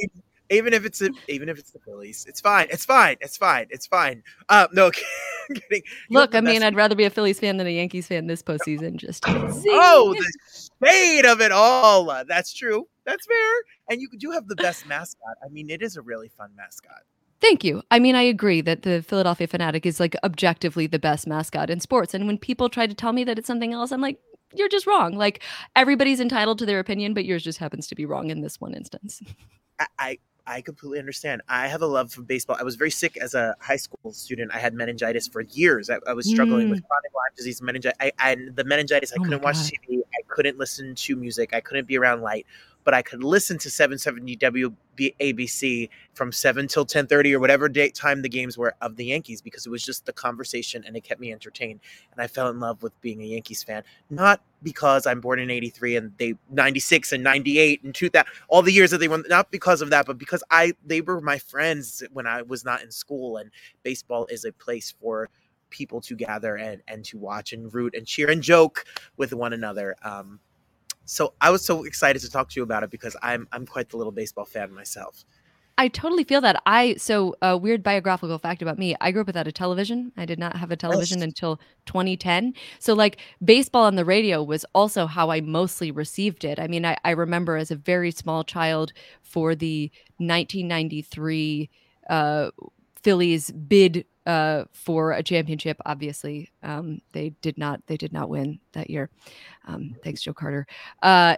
Even 0.49 0.73
if 0.73 0.83
it's 0.83 1.01
a, 1.01 1.09
even 1.29 1.47
if 1.47 1.57
it's 1.57 1.71
the 1.71 1.79
Phillies, 1.79 2.25
it's 2.27 2.41
fine. 2.41 2.67
It's 2.69 2.83
fine. 2.83 3.15
It's 3.21 3.37
fine. 3.37 3.67
It's 3.69 3.87
fine. 3.87 4.21
Uh, 4.49 4.67
no, 4.73 4.91
kidding. 5.53 5.83
Look, 6.09 6.35
I 6.35 6.41
mean, 6.41 6.61
I'd 6.61 6.75
rather 6.75 6.95
be 6.95 7.05
a 7.05 7.09
Phillies 7.09 7.39
fan 7.39 7.57
than 7.57 7.67
a 7.67 7.71
Yankees 7.71 8.07
fan 8.07 8.27
this 8.27 8.43
postseason. 8.43 8.97
Just 8.97 9.23
oh, 9.27 10.13
the 10.17 10.87
shade 10.87 11.25
of 11.25 11.39
it 11.39 11.51
all. 11.51 12.05
That's 12.27 12.53
true. 12.53 12.87
That's 13.05 13.25
fair. 13.25 13.53
And 13.89 14.01
you 14.01 14.09
do 14.17 14.31
have 14.31 14.47
the 14.47 14.55
best 14.55 14.85
mascot. 14.87 15.35
I 15.43 15.49
mean, 15.49 15.69
it 15.69 15.81
is 15.81 15.97
a 15.97 16.01
really 16.01 16.29
fun 16.29 16.51
mascot. 16.55 17.03
Thank 17.41 17.63
you. 17.63 17.81
I 17.89 17.97
mean, 17.97 18.15
I 18.15 18.21
agree 18.21 18.61
that 18.61 18.83
the 18.83 19.01
Philadelphia 19.01 19.47
Phanatic 19.47 19.85
is 19.85 19.99
like 19.99 20.15
objectively 20.23 20.85
the 20.85 20.99
best 20.99 21.25
mascot 21.25 21.71
in 21.71 21.79
sports. 21.79 22.13
And 22.13 22.27
when 22.27 22.37
people 22.37 22.69
try 22.69 22.85
to 22.85 22.93
tell 22.93 23.13
me 23.13 23.23
that 23.23 23.39
it's 23.39 23.47
something 23.47 23.73
else, 23.73 23.91
I'm 23.91 24.01
like, 24.01 24.19
you're 24.53 24.69
just 24.69 24.85
wrong. 24.85 25.17
Like 25.17 25.41
everybody's 25.75 26.19
entitled 26.19 26.59
to 26.59 26.65
their 26.65 26.79
opinion, 26.79 27.15
but 27.15 27.25
yours 27.25 27.43
just 27.43 27.57
happens 27.57 27.87
to 27.87 27.95
be 27.95 28.05
wrong 28.05 28.29
in 28.29 28.41
this 28.41 28.61
one 28.61 28.75
instance. 28.75 29.21
I, 29.97 30.19
I 30.45 30.61
completely 30.61 30.99
understand. 30.99 31.41
I 31.49 31.67
have 31.67 31.81
a 31.81 31.87
love 31.87 32.11
for 32.11 32.21
baseball. 32.21 32.57
I 32.59 32.63
was 32.63 32.75
very 32.75 32.91
sick 32.91 33.17
as 33.17 33.33
a 33.33 33.55
high 33.59 33.77
school 33.77 34.13
student. 34.13 34.51
I 34.53 34.59
had 34.59 34.75
meningitis 34.75 35.27
for 35.27 35.41
years. 35.41 35.89
I, 35.89 35.97
I 36.05 36.13
was 36.13 36.29
struggling 36.29 36.67
mm. 36.67 36.71
with 36.71 36.83
chronic 36.87 37.11
Lyme 37.15 37.35
disease, 37.35 37.61
meningitis. 37.61 37.97
I, 37.99 38.11
I, 38.19 38.35
the 38.53 38.63
meningitis. 38.63 39.11
I 39.11 39.15
oh 39.19 39.23
couldn't 39.23 39.41
watch 39.41 39.55
TV. 39.55 39.99
I 39.99 40.21
couldn't 40.27 40.59
listen 40.59 40.93
to 40.93 41.15
music. 41.15 41.53
I 41.53 41.61
couldn't 41.61 41.87
be 41.87 41.97
around 41.97 42.21
light 42.21 42.45
but 42.83 42.93
I 42.93 43.01
could 43.01 43.23
listen 43.23 43.57
to 43.59 43.69
770 43.69 44.37
WABC 44.37 45.89
from 46.13 46.31
7 46.31 46.67
till 46.67 46.85
10:30 46.85 47.33
or 47.33 47.39
whatever 47.39 47.69
date 47.69 47.95
time 47.95 48.21
the 48.21 48.29
games 48.29 48.57
were 48.57 48.75
of 48.81 48.95
the 48.95 49.05
Yankees 49.05 49.41
because 49.41 49.65
it 49.65 49.69
was 49.69 49.83
just 49.83 50.05
the 50.05 50.13
conversation 50.13 50.83
and 50.85 50.95
it 50.95 51.01
kept 51.01 51.19
me 51.19 51.31
entertained 51.31 51.79
and 52.11 52.21
I 52.21 52.27
fell 52.27 52.49
in 52.49 52.59
love 52.59 52.83
with 52.83 52.99
being 53.01 53.21
a 53.21 53.25
Yankees 53.25 53.63
fan. 53.63 53.83
Not 54.09 54.41
because 54.63 55.05
I'm 55.05 55.21
born 55.21 55.39
in 55.39 55.49
83 55.49 55.95
and 55.95 56.17
they 56.17 56.35
96 56.49 57.13
and 57.13 57.23
98 57.23 57.83
and 57.83 57.95
2000 57.95 58.27
all 58.47 58.61
the 58.61 58.71
years 58.71 58.91
that 58.91 58.99
they 58.99 59.07
won 59.07 59.23
not 59.27 59.51
because 59.51 59.81
of 59.81 59.89
that 59.89 60.05
but 60.05 60.17
because 60.17 60.43
I 60.51 60.73
they 60.85 61.01
were 61.01 61.21
my 61.21 61.37
friends 61.37 62.03
when 62.13 62.27
I 62.27 62.41
was 62.43 62.63
not 62.63 62.81
in 62.83 62.91
school 62.91 63.37
and 63.37 63.51
baseball 63.83 64.27
is 64.29 64.45
a 64.45 64.51
place 64.51 64.93
for 65.01 65.29
people 65.71 66.01
to 66.01 66.15
gather 66.15 66.57
and 66.57 66.81
and 66.87 67.03
to 67.05 67.17
watch 67.17 67.53
and 67.53 67.73
root 67.73 67.95
and 67.95 68.05
cheer 68.05 68.29
and 68.29 68.43
joke 68.43 68.85
with 69.17 69.33
one 69.33 69.53
another 69.53 69.95
um 70.03 70.39
so 71.05 71.33
I 71.41 71.49
was 71.49 71.65
so 71.65 71.83
excited 71.83 72.21
to 72.21 72.29
talk 72.29 72.49
to 72.49 72.59
you 72.59 72.63
about 72.63 72.83
it 72.83 72.89
because 72.89 73.15
I'm 73.21 73.47
I'm 73.51 73.65
quite 73.65 73.89
the 73.89 73.97
little 73.97 74.11
baseball 74.11 74.45
fan 74.45 74.73
myself. 74.73 75.25
I 75.77 75.87
totally 75.87 76.23
feel 76.23 76.41
that. 76.41 76.61
I 76.65 76.95
so 76.95 77.35
a 77.41 77.57
weird 77.57 77.81
biographical 77.81 78.37
fact 78.37 78.61
about 78.61 78.77
me. 78.77 78.95
I 79.01 79.11
grew 79.11 79.21
up 79.21 79.27
without 79.27 79.47
a 79.47 79.51
television. 79.51 80.11
I 80.15 80.25
did 80.25 80.37
not 80.37 80.55
have 80.57 80.69
a 80.69 80.75
television 80.75 81.19
yes. 81.19 81.25
until 81.25 81.59
2010. 81.87 82.53
So 82.79 82.93
like 82.93 83.17
baseball 83.43 83.85
on 83.85 83.95
the 83.95 84.05
radio 84.05 84.43
was 84.43 84.65
also 84.75 85.07
how 85.07 85.31
I 85.31 85.41
mostly 85.41 85.89
received 85.89 86.43
it. 86.43 86.59
I 86.59 86.67
mean, 86.67 86.85
I, 86.85 86.97
I 87.03 87.11
remember 87.11 87.55
as 87.57 87.71
a 87.71 87.75
very 87.75 88.11
small 88.11 88.43
child 88.43 88.93
for 89.23 89.55
the 89.55 89.91
1993 90.17 91.69
uh, 92.09 92.51
Phillies 93.01 93.51
bid 93.51 94.05
uh, 94.25 94.65
for 94.73 95.11
a 95.11 95.23
championship. 95.23 95.77
Obviously, 95.85 96.51
um, 96.63 97.01
they 97.11 97.29
did 97.41 97.57
not. 97.57 97.81
They 97.87 97.97
did 97.97 98.13
not 98.13 98.29
win 98.29 98.59
that 98.73 98.89
year. 98.89 99.09
Um, 99.67 99.95
thanks, 100.03 100.21
Joe 100.21 100.33
Carter. 100.33 100.67
Uh, 101.01 101.37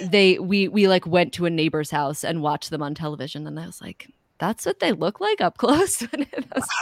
they 0.00 0.38
we 0.38 0.68
we 0.68 0.88
like 0.88 1.06
went 1.06 1.32
to 1.34 1.46
a 1.46 1.50
neighbor's 1.50 1.90
house 1.90 2.24
and 2.24 2.42
watched 2.42 2.70
them 2.70 2.82
on 2.82 2.94
television, 2.94 3.46
and 3.46 3.58
I 3.58 3.66
was 3.66 3.80
like, 3.80 4.10
"That's 4.38 4.66
what 4.66 4.80
they 4.80 4.92
look 4.92 5.20
like 5.20 5.40
up 5.40 5.58
close." 5.58 6.06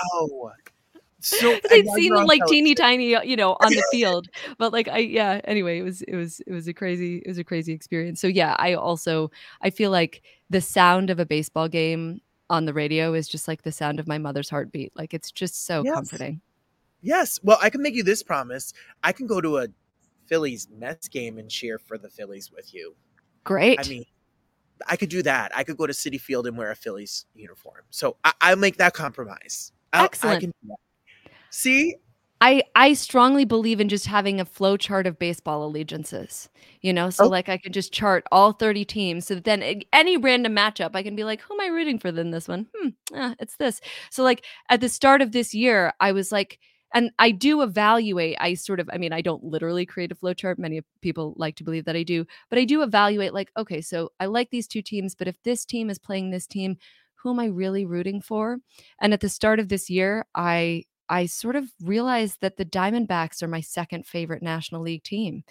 wow. 0.00 0.52
So 1.24 1.58
they'd 1.70 1.88
seen 1.88 2.12
them 2.12 2.26
like 2.26 2.44
teeny 2.46 2.74
tiny, 2.74 3.14
uh, 3.14 3.22
you 3.22 3.36
know, 3.36 3.52
on 3.52 3.70
the 3.72 3.82
field. 3.90 4.28
But 4.58 4.72
like 4.72 4.88
I 4.88 4.98
yeah, 4.98 5.40
anyway, 5.44 5.78
it 5.78 5.82
was 5.82 6.02
it 6.02 6.14
was 6.14 6.40
it 6.40 6.52
was 6.52 6.68
a 6.68 6.74
crazy 6.74 7.18
it 7.24 7.28
was 7.28 7.38
a 7.38 7.44
crazy 7.44 7.72
experience. 7.72 8.20
So 8.20 8.26
yeah, 8.26 8.54
I 8.58 8.74
also 8.74 9.30
I 9.62 9.70
feel 9.70 9.90
like 9.90 10.22
the 10.50 10.60
sound 10.60 11.08
of 11.10 11.18
a 11.18 11.26
baseball 11.26 11.68
game 11.68 12.20
on 12.50 12.64
the 12.64 12.74
radio 12.74 13.14
is 13.14 13.28
just 13.28 13.48
like 13.48 13.62
the 13.62 13.72
sound 13.72 13.98
of 13.98 14.06
my 14.06 14.18
mother's 14.18 14.50
heartbeat. 14.50 14.92
Like 14.96 15.14
it's 15.14 15.32
just 15.32 15.66
so 15.66 15.82
yes. 15.84 15.94
comforting. 15.94 16.40
Yes. 17.00 17.40
Well, 17.42 17.58
I 17.62 17.70
can 17.70 17.82
make 17.82 17.94
you 17.94 18.02
this 18.02 18.22
promise. 18.22 18.72
I 19.02 19.12
can 19.12 19.26
go 19.26 19.40
to 19.40 19.58
a 19.58 19.68
Phillies 20.26 20.68
Mets 20.70 21.08
game 21.08 21.38
and 21.38 21.50
cheer 21.50 21.78
for 21.78 21.98
the 21.98 22.08
Phillies 22.08 22.50
with 22.50 22.72
you. 22.72 22.94
Great. 23.44 23.78
I 23.78 23.88
mean, 23.88 24.04
I 24.88 24.96
could 24.96 25.10
do 25.10 25.22
that. 25.22 25.52
I 25.54 25.64
could 25.64 25.76
go 25.76 25.86
to 25.86 25.92
Citi 25.92 26.20
Field 26.20 26.46
and 26.46 26.56
wear 26.56 26.70
a 26.70 26.76
Phillies 26.76 27.26
uniform. 27.34 27.82
So 27.90 28.16
I, 28.24 28.54
will 28.54 28.60
make 28.60 28.76
that 28.78 28.94
compromise. 28.94 29.72
I'll, 29.92 30.06
Excellent. 30.06 30.54
See, 31.50 31.96
I 32.40 32.62
I 32.74 32.92
strongly 32.94 33.44
believe 33.44 33.80
in 33.80 33.88
just 33.88 34.06
having 34.06 34.40
a 34.40 34.44
flow 34.44 34.76
chart 34.76 35.06
of 35.06 35.18
baseball 35.18 35.64
allegiances. 35.64 36.48
You 36.82 36.92
know, 36.92 37.08
so 37.10 37.26
Oh. 37.26 37.28
like 37.28 37.48
I 37.48 37.56
can 37.58 37.72
just 37.72 37.92
chart 37.92 38.24
all 38.32 38.52
30 38.52 38.84
teams. 38.84 39.26
So 39.26 39.36
then 39.36 39.82
any 39.92 40.16
random 40.16 40.54
matchup, 40.54 40.94
I 40.94 41.02
can 41.02 41.16
be 41.16 41.24
like, 41.24 41.40
who 41.40 41.54
am 41.54 41.60
I 41.60 41.66
rooting 41.74 41.98
for 41.98 42.08
in 42.08 42.30
this 42.30 42.48
one? 42.48 42.66
Hmm, 42.76 42.88
ah, 43.14 43.34
it's 43.40 43.56
this. 43.56 43.80
So 44.10 44.22
like 44.22 44.44
at 44.68 44.80
the 44.80 44.88
start 44.88 45.22
of 45.22 45.32
this 45.32 45.54
year, 45.54 45.92
I 46.00 46.12
was 46.12 46.30
like, 46.32 46.58
and 46.92 47.10
I 47.18 47.30
do 47.30 47.62
evaluate. 47.62 48.36
I 48.40 48.54
sort 48.54 48.78
of, 48.80 48.88
I 48.92 48.98
mean, 48.98 49.12
I 49.12 49.20
don't 49.22 49.42
literally 49.44 49.86
create 49.86 50.12
a 50.12 50.14
flow 50.14 50.34
chart. 50.34 50.58
Many 50.58 50.82
people 51.00 51.34
like 51.36 51.56
to 51.56 51.64
believe 51.64 51.86
that 51.86 51.96
I 51.96 52.02
do, 52.04 52.24
but 52.50 52.58
I 52.58 52.64
do 52.64 52.82
evaluate. 52.82 53.32
Like, 53.34 53.50
okay, 53.56 53.80
so 53.80 54.12
I 54.20 54.26
like 54.26 54.50
these 54.50 54.68
two 54.68 54.82
teams, 54.82 55.14
but 55.14 55.26
if 55.28 55.42
this 55.42 55.64
team 55.64 55.90
is 55.90 55.98
playing 55.98 56.30
this 56.30 56.46
team, 56.46 56.76
who 57.16 57.30
am 57.30 57.40
I 57.40 57.46
really 57.46 57.84
rooting 57.86 58.20
for? 58.20 58.58
And 59.00 59.12
at 59.14 59.20
the 59.20 59.28
start 59.28 59.58
of 59.58 59.68
this 59.68 59.88
year, 59.90 60.26
I 60.34 60.84
I 61.08 61.26
sort 61.26 61.56
of 61.56 61.70
realized 61.82 62.40
that 62.40 62.56
the 62.56 62.64
Diamondbacks 62.64 63.42
are 63.42 63.48
my 63.48 63.60
second 63.60 64.06
favorite 64.06 64.42
National 64.42 64.80
League 64.80 65.02
team. 65.02 65.44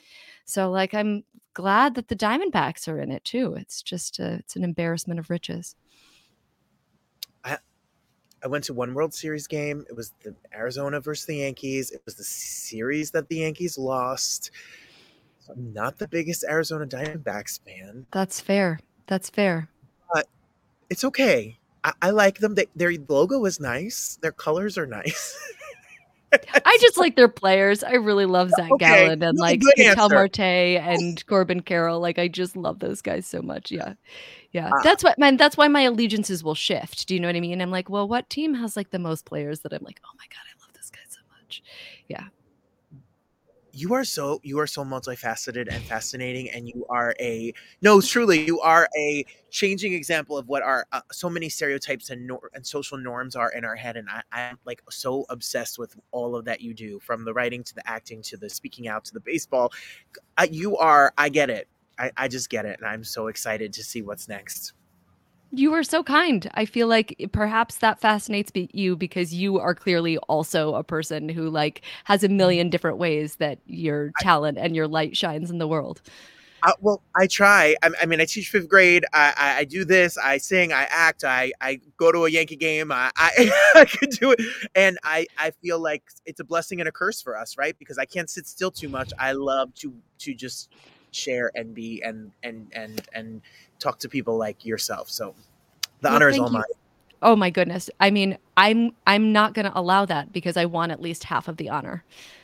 So 0.45 0.71
like 0.71 0.93
I'm 0.93 1.23
glad 1.53 1.95
that 1.95 2.07
the 2.07 2.15
Diamondbacks 2.15 2.87
are 2.87 2.99
in 2.99 3.11
it 3.11 3.23
too. 3.23 3.55
It's 3.55 3.81
just 3.81 4.19
a, 4.19 4.33
it's 4.35 4.55
an 4.55 4.63
embarrassment 4.63 5.19
of 5.19 5.29
riches. 5.29 5.75
I 8.43 8.47
went 8.47 8.65
to 8.65 8.73
one 8.73 8.93
World 8.93 9.13
Series 9.13 9.47
game. 9.47 9.85
It 9.87 9.95
was 9.95 10.11
the 10.21 10.35
Arizona 10.53 10.99
versus 10.99 11.25
the 11.25 11.37
Yankees. 11.37 11.91
It 11.91 12.01
was 12.03 12.15
the 12.15 12.25
series 12.25 13.09
that 13.11 13.29
the 13.29 13.37
Yankees 13.37 13.77
lost. 13.77 14.51
I'm 15.49 15.71
not 15.71 15.97
the 15.97 16.09
biggest 16.09 16.43
Arizona 16.43 16.85
Diamondbacks 16.85 17.61
fan. 17.63 18.05
That's 18.11 18.41
fair. 18.41 18.79
That's 19.07 19.29
fair. 19.29 19.69
But 20.13 20.27
it's 20.89 21.05
okay. 21.05 21.57
I, 21.83 21.93
I 22.01 22.09
like 22.11 22.39
them. 22.39 22.55
They, 22.55 22.67
their 22.75 22.93
logo 23.09 23.43
is 23.45 23.59
nice. 23.59 24.17
Their 24.21 24.31
colors 24.31 24.77
are 24.77 24.85
nice. 24.87 25.37
I 26.65 26.77
just 26.81 26.97
like 26.97 27.15
their 27.15 27.27
players. 27.27 27.83
I 27.83 27.93
really 27.93 28.25
love 28.25 28.49
Zach 28.51 28.71
Okay, 28.71 28.85
Gallen 28.85 29.21
and 29.21 29.37
like 29.37 29.61
Ketel. 29.75 30.09
Marte 30.09 30.39
and 30.39 31.23
Corbin 31.27 31.61
Carroll. 31.61 31.99
Like 31.99 32.17
I 32.17 32.27
just 32.27 32.55
love 32.55 32.79
those 32.79 33.01
guys 33.01 33.27
so 33.27 33.41
much. 33.41 33.71
Yeah. 33.71 33.93
Yeah. 34.51 34.71
Ah. 34.73 34.81
That's 34.83 35.03
what 35.03 35.19
man, 35.19 35.37
that's 35.37 35.57
why 35.57 35.67
my 35.67 35.81
allegiances 35.81 36.43
will 36.43 36.55
shift. 36.55 37.07
Do 37.07 37.13
you 37.13 37.19
know 37.19 37.27
what 37.27 37.35
I 37.35 37.39
mean? 37.39 37.61
I'm 37.61 37.71
like, 37.71 37.89
well, 37.89 38.07
what 38.07 38.29
team 38.29 38.53
has 38.55 38.75
like 38.75 38.89
the 38.89 38.99
most 38.99 39.25
players 39.25 39.59
that 39.59 39.73
I'm 39.73 39.83
like, 39.83 39.99
oh 40.05 40.15
my 40.17 40.25
God, 40.29 40.43
I 40.43 40.63
love 40.63 40.73
this 40.73 40.89
guy 40.89 41.01
so 41.07 41.21
much. 41.39 41.61
Yeah. 42.07 42.25
You 43.75 43.93
are 43.95 44.03
so 44.03 44.39
you 44.43 44.59
are 44.59 44.67
so 44.67 44.83
multifaceted 44.83 45.67
and 45.67 45.83
fascinating 45.85 46.49
and 46.51 46.67
you 46.67 46.85
are 46.89 47.15
a 47.19 47.51
no 47.81 47.99
truly 47.99 48.45
you 48.45 48.59
are 48.61 48.87
a 48.95 49.25
changing 49.49 49.93
example 49.93 50.37
of 50.37 50.47
what 50.47 50.61
our 50.61 50.85
uh, 50.91 51.01
so 51.11 51.27
many 51.27 51.49
stereotypes 51.49 52.11
and 52.11 52.27
nor- 52.27 52.51
and 52.53 52.65
social 52.65 52.99
norms 52.99 53.35
are 53.35 53.51
in 53.51 53.65
our 53.65 53.75
head 53.75 53.97
and 53.97 54.07
I, 54.09 54.21
i'm 54.31 54.59
like 54.65 54.83
so 54.91 55.25
obsessed 55.29 55.79
with 55.79 55.95
all 56.11 56.35
of 56.35 56.45
that 56.45 56.61
you 56.61 56.75
do 56.75 56.99
from 56.99 57.25
the 57.25 57.33
writing 57.33 57.63
to 57.63 57.73
the 57.73 57.87
acting 57.89 58.21
to 58.23 58.37
the 58.37 58.49
speaking 58.49 58.87
out 58.87 59.05
to 59.05 59.13
the 59.13 59.19
baseball. 59.19 59.73
You 60.51 60.77
are 60.77 61.11
i 61.17 61.29
get 61.29 61.49
it. 61.49 61.67
I, 61.97 62.11
I 62.15 62.27
just 62.27 62.49
get 62.49 62.65
it 62.65 62.79
and 62.79 62.87
i'm 62.87 63.03
so 63.03 63.27
excited 63.27 63.73
to 63.73 63.83
see 63.83 64.03
what's 64.03 64.27
next 64.27 64.73
You 65.55 65.71
are 65.75 65.83
so 65.83 66.01
kind. 66.01 66.49
I 66.55 66.65
feel 66.65 66.87
like 66.87 67.29
perhaps 67.31 67.77
that 67.77 67.99
fascinates 67.99 68.49
be- 68.49 68.71
you 68.73 68.95
because 68.95 69.35
you 69.35 69.59
are 69.59 69.75
clearly 69.75 70.17
also 70.17 70.73
a 70.73 70.83
person 70.83 71.29
who 71.29 71.47
like 71.47 71.83
has 72.05 72.23
a 72.23 72.27
million 72.27 72.71
different 72.71 72.97
ways 72.97 73.35
that 73.35 73.59
your 73.67 74.11
talent 74.19 74.57
and 74.57 74.75
your 74.75 74.87
light 74.87 75.15
shines 75.15 75.51
in 75.51 75.59
the 75.59 75.67
world. 75.67 76.01
Uh, 76.63 76.71
well, 76.81 77.03
I 77.15 77.27
try. 77.27 77.75
I, 77.83 77.91
I 78.01 78.05
mean, 78.07 78.19
I 78.19 78.25
teach 78.25 78.49
fifth 78.49 78.67
grade. 78.67 79.05
I, 79.13 79.33
I, 79.37 79.57
I 79.59 79.63
do 79.65 79.85
this. 79.85 80.17
I 80.17 80.39
sing. 80.39 80.73
I 80.73 80.87
act. 80.89 81.23
I, 81.23 81.51
I 81.61 81.79
go 81.97 82.11
to 82.11 82.25
a 82.25 82.31
Yankee 82.31 82.55
game. 82.55 82.91
I, 82.91 83.11
I, 83.15 83.51
I 83.75 83.85
could 83.85 84.09
do 84.09 84.31
it, 84.31 84.39
and 84.73 84.97
I, 85.03 85.27
I 85.37 85.51
feel 85.51 85.79
like 85.79 86.03
it's 86.25 86.39
a 86.39 86.43
blessing 86.43 86.79
and 86.79 86.89
a 86.89 86.91
curse 86.91 87.21
for 87.21 87.37
us, 87.37 87.59
right? 87.59 87.77
Because 87.77 87.99
I 87.99 88.05
can't 88.05 88.29
sit 88.29 88.47
still 88.47 88.71
too 88.71 88.89
much. 88.89 89.13
I 89.19 89.33
love 89.33 89.71
to 89.75 89.93
to 90.19 90.33
just 90.33 90.69
share 91.15 91.51
and 91.55 91.73
be 91.73 92.01
and 92.03 92.31
and 92.43 92.67
and 92.73 93.01
and 93.13 93.41
talk 93.79 93.99
to 93.99 94.09
people 94.09 94.37
like 94.37 94.65
yourself. 94.65 95.09
So 95.09 95.35
the 96.01 96.09
Well, 96.09 96.15
honor 96.15 96.29
is 96.29 96.39
all 96.39 96.49
mine. 96.49 96.63
Oh 97.21 97.35
my 97.35 97.49
goodness. 97.49 97.89
I 97.99 98.11
mean, 98.11 98.37
I'm 98.57 98.91
I'm 99.07 99.31
not 99.31 99.53
going 99.53 99.65
to 99.65 99.77
allow 99.77 100.05
that 100.05 100.33
because 100.33 100.57
I 100.57 100.65
want 100.65 100.91
at 100.91 101.01
least 101.01 101.23
half 101.23 101.47
of 101.47 101.57
the 101.57 101.69
honor. 101.69 102.03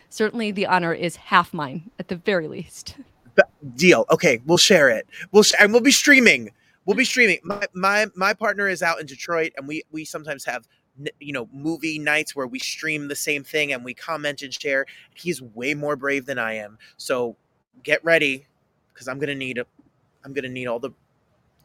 Certainly 0.09 0.51
the 0.51 0.65
honor 0.65 0.93
is 0.93 1.17
half 1.17 1.53
mine 1.53 1.91
at 1.99 2.07
the 2.07 2.15
very 2.15 2.47
least. 2.47 2.95
But- 3.35 3.49
Deal. 3.75 4.05
Okay, 4.09 4.41
we'll 4.45 4.57
share 4.57 4.89
it. 4.89 5.05
We'll 5.31 5.43
sh- 5.43 5.53
and 5.59 5.71
we'll 5.71 5.81
be 5.81 5.91
streaming. 5.91 6.51
We'll 6.85 6.97
be 6.97 7.05
streaming. 7.05 7.39
My 7.43 7.65
my 7.73 8.07
my 8.15 8.33
partner 8.33 8.67
is 8.67 8.81
out 8.81 8.99
in 8.99 9.05
Detroit, 9.05 9.51
and 9.57 9.67
we 9.67 9.83
we 9.91 10.05
sometimes 10.05 10.45
have 10.45 10.67
you 11.19 11.31
know 11.33 11.47
movie 11.53 11.99
nights 11.99 12.35
where 12.35 12.47
we 12.47 12.59
stream 12.59 13.07
the 13.07 13.15
same 13.15 13.43
thing 13.43 13.71
and 13.71 13.85
we 13.85 13.93
comment 13.93 14.41
and 14.41 14.53
share. 14.53 14.85
He's 15.13 15.41
way 15.41 15.73
more 15.73 15.95
brave 15.95 16.25
than 16.25 16.39
I 16.39 16.53
am, 16.53 16.77
so 16.97 17.35
get 17.83 18.03
ready 18.03 18.45
because 18.99 19.07
I'm 19.07 19.17
gonna 19.17 19.33
need 19.33 19.57
a, 19.57 19.65
I'm 20.25 20.33
gonna 20.33 20.49
need 20.49 20.67
all 20.67 20.79
the 20.79 20.91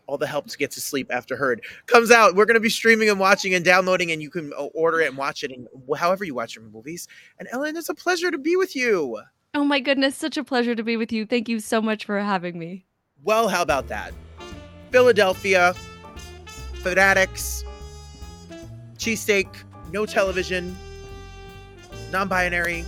all 0.06 0.18
the 0.18 0.26
help 0.26 0.46
to 0.46 0.56
get 0.56 0.70
to 0.70 0.80
sleep 0.80 1.08
after 1.10 1.34
Herd 1.34 1.62
comes 1.86 2.12
out. 2.12 2.36
We're 2.36 2.44
gonna 2.44 2.60
be 2.60 2.68
streaming 2.68 3.10
and 3.10 3.18
watching 3.18 3.54
and 3.54 3.64
downloading, 3.64 4.12
and 4.12 4.22
you 4.22 4.30
can 4.30 4.52
uh, 4.52 4.66
order 4.66 5.00
it 5.00 5.08
and 5.08 5.16
watch 5.18 5.42
it 5.42 5.50
and 5.50 5.66
however 5.98 6.24
you 6.24 6.34
watch 6.34 6.54
your 6.54 6.64
movies. 6.64 7.08
And 7.40 7.48
Ellen, 7.50 7.76
it's 7.76 7.88
a 7.88 7.94
pleasure 7.94 8.30
to 8.30 8.38
be 8.38 8.54
with 8.54 8.76
you. 8.76 9.20
Oh 9.52 9.64
my 9.64 9.80
goodness, 9.80 10.16
such 10.16 10.36
a 10.36 10.44
pleasure 10.44 10.76
to 10.76 10.84
be 10.84 10.96
with 10.96 11.12
you. 11.12 11.26
Thank 11.26 11.48
you 11.48 11.58
so 11.58 11.82
much 11.82 12.04
for 12.04 12.20
having 12.20 12.56
me. 12.56 12.86
Well, 13.24 13.48
how 13.48 13.62
about 13.62 13.88
that? 13.88 14.12
Philadelphia, 14.92 15.74
fanatics, 16.82 17.64
cheesesteak, 18.96 19.48
no 19.90 20.06
television, 20.06 20.76
non 22.12 22.28
binary, 22.28 22.84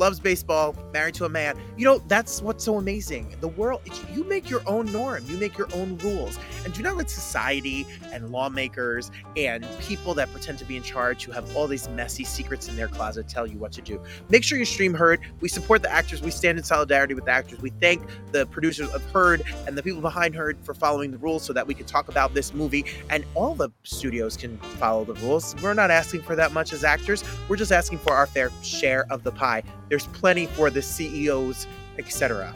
loves 0.00 0.18
baseball, 0.18 0.74
married 0.94 1.14
to 1.14 1.26
a 1.26 1.28
man. 1.28 1.56
You 1.76 1.84
know, 1.84 1.98
that's 2.08 2.40
what's 2.40 2.64
so 2.64 2.78
amazing. 2.78 3.36
The 3.40 3.48
world, 3.48 3.82
you 4.12 4.24
make 4.24 4.48
your 4.48 4.62
own 4.66 4.90
norm, 4.90 5.22
you 5.26 5.36
make 5.36 5.58
your 5.58 5.68
own 5.74 5.98
rules. 5.98 6.38
And 6.64 6.72
do 6.72 6.82
not 6.82 6.96
let 6.96 7.10
society 7.10 7.86
and 8.10 8.30
lawmakers 8.30 9.10
and 9.36 9.64
people 9.78 10.14
that 10.14 10.32
pretend 10.32 10.58
to 10.58 10.64
be 10.64 10.76
in 10.76 10.82
charge 10.82 11.24
who 11.24 11.32
have 11.32 11.54
all 11.54 11.66
these 11.66 11.86
messy 11.90 12.24
secrets 12.24 12.66
in 12.66 12.76
their 12.76 12.88
closet 12.88 13.28
tell 13.28 13.46
you 13.46 13.58
what 13.58 13.72
to 13.72 13.82
do. 13.82 14.00
Make 14.30 14.42
sure 14.42 14.58
you 14.58 14.64
stream 14.64 14.94
Herd. 14.94 15.20
We 15.40 15.48
support 15.48 15.82
the 15.82 15.92
actors. 15.92 16.22
We 16.22 16.30
stand 16.30 16.56
in 16.56 16.64
solidarity 16.64 17.12
with 17.12 17.26
the 17.26 17.32
actors. 17.32 17.60
We 17.60 17.70
thank 17.80 18.02
the 18.32 18.46
producers 18.46 18.88
of 18.90 19.04
Herd 19.10 19.42
and 19.66 19.76
the 19.76 19.82
people 19.82 20.00
behind 20.00 20.34
Herd 20.34 20.56
for 20.62 20.72
following 20.72 21.10
the 21.10 21.18
rules 21.18 21.44
so 21.44 21.52
that 21.52 21.66
we 21.66 21.74
can 21.74 21.84
talk 21.84 22.08
about 22.08 22.32
this 22.32 22.54
movie 22.54 22.86
and 23.10 23.22
all 23.34 23.54
the 23.54 23.68
studios 23.82 24.34
can 24.38 24.56
follow 24.56 25.04
the 25.04 25.14
rules. 25.14 25.54
We're 25.62 25.74
not 25.74 25.90
asking 25.90 26.22
for 26.22 26.34
that 26.36 26.52
much 26.52 26.72
as 26.72 26.84
actors. 26.84 27.22
We're 27.48 27.56
just 27.56 27.72
asking 27.72 27.98
for 27.98 28.14
our 28.14 28.26
fair 28.26 28.50
share 28.62 29.04
of 29.12 29.24
the 29.24 29.32
pie. 29.32 29.62
There's 29.90 30.06
plenty 30.06 30.46
for 30.46 30.70
the 30.70 30.80
CEOs, 30.80 31.66
etc. 31.98 32.54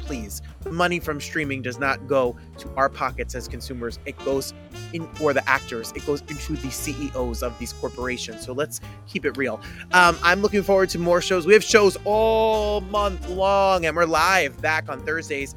Please, 0.00 0.42
money 0.70 0.98
from 0.98 1.20
streaming 1.20 1.62
does 1.62 1.78
not 1.78 2.08
go 2.08 2.36
to 2.58 2.68
our 2.74 2.88
pockets 2.88 3.34
as 3.34 3.46
consumers. 3.46 3.98
It 4.06 4.18
goes 4.24 4.52
in 4.92 5.06
for 5.14 5.32
the 5.32 5.48
actors. 5.48 5.92
It 5.94 6.04
goes 6.04 6.22
into 6.22 6.54
the 6.54 6.70
CEOs 6.70 7.42
of 7.42 7.56
these 7.58 7.72
corporations. 7.74 8.44
So 8.44 8.52
let's 8.52 8.80
keep 9.06 9.24
it 9.24 9.36
real. 9.36 9.60
Um, 9.92 10.18
I'm 10.22 10.42
looking 10.42 10.62
forward 10.62 10.88
to 10.90 10.98
more 10.98 11.20
shows. 11.20 11.46
We 11.46 11.52
have 11.52 11.62
shows 11.62 11.96
all 12.04 12.80
month 12.80 13.28
long, 13.28 13.86
and 13.86 13.94
we're 13.94 14.06
live 14.06 14.60
back 14.60 14.88
on 14.88 15.04
Thursdays 15.04 15.54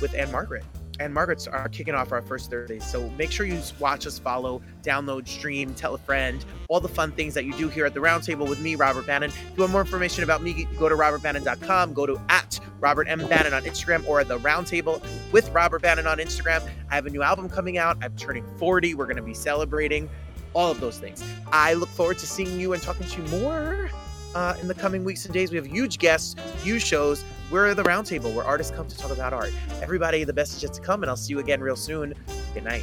with 0.00 0.14
Anne 0.14 0.30
Margaret. 0.32 0.64
And 1.02 1.12
Margaret's 1.12 1.48
are 1.48 1.68
kicking 1.68 1.94
off 1.94 2.12
our 2.12 2.22
first 2.22 2.48
Thursday. 2.48 2.78
So 2.78 3.10
make 3.18 3.32
sure 3.32 3.44
you 3.44 3.60
watch 3.80 4.06
us, 4.06 4.20
follow, 4.20 4.62
download, 4.82 5.26
stream, 5.26 5.74
tell 5.74 5.94
a 5.94 5.98
friend, 5.98 6.44
all 6.68 6.78
the 6.78 6.88
fun 6.88 7.10
things 7.10 7.34
that 7.34 7.44
you 7.44 7.52
do 7.54 7.68
here 7.68 7.84
at 7.84 7.92
the 7.92 7.98
Roundtable 7.98 8.48
with 8.48 8.60
me, 8.60 8.76
Robert 8.76 9.04
Bannon. 9.04 9.30
If 9.30 9.52
you 9.56 9.62
want 9.62 9.72
more 9.72 9.80
information 9.80 10.22
about 10.22 10.42
me, 10.42 10.68
go 10.78 10.88
to 10.88 10.94
robertbannon.com, 10.94 11.92
go 11.92 12.06
to 12.06 12.20
at 12.28 12.60
Robert 12.78 13.08
M. 13.08 13.26
Bannon 13.26 13.52
on 13.52 13.62
Instagram 13.64 14.06
or 14.06 14.22
the 14.22 14.38
Roundtable 14.38 15.04
with 15.32 15.48
Robert 15.50 15.82
Bannon 15.82 16.06
on 16.06 16.18
Instagram. 16.18 16.62
I 16.88 16.94
have 16.94 17.06
a 17.06 17.10
new 17.10 17.22
album 17.22 17.48
coming 17.48 17.78
out. 17.78 17.96
I'm 18.00 18.14
turning 18.16 18.44
40. 18.58 18.94
We're 18.94 19.06
going 19.06 19.16
to 19.16 19.22
be 19.22 19.34
celebrating 19.34 20.08
all 20.54 20.70
of 20.70 20.80
those 20.80 20.98
things. 20.98 21.24
I 21.50 21.74
look 21.74 21.88
forward 21.88 22.18
to 22.18 22.26
seeing 22.26 22.60
you 22.60 22.74
and 22.74 22.82
talking 22.82 23.06
to 23.08 23.22
you 23.22 23.28
more 23.28 23.90
uh, 24.36 24.54
in 24.60 24.68
the 24.68 24.74
coming 24.74 25.02
weeks 25.02 25.24
and 25.24 25.34
days. 25.34 25.50
We 25.50 25.56
have 25.56 25.66
huge 25.66 25.98
guests, 25.98 26.36
huge 26.62 26.84
shows. 26.84 27.24
We're 27.52 27.74
the 27.74 27.82
Roundtable 27.82 28.34
where 28.34 28.46
artists 28.46 28.74
come 28.74 28.88
to 28.88 28.96
talk 28.96 29.10
about 29.10 29.34
art. 29.34 29.52
Everybody, 29.82 30.24
the 30.24 30.32
best 30.32 30.56
is 30.56 30.62
yet 30.62 30.72
to 30.72 30.80
come, 30.80 31.02
and 31.02 31.10
I'll 31.10 31.18
see 31.18 31.34
you 31.34 31.38
again 31.38 31.60
real 31.60 31.76
soon. 31.76 32.14
Good 32.54 32.64
night. 32.64 32.82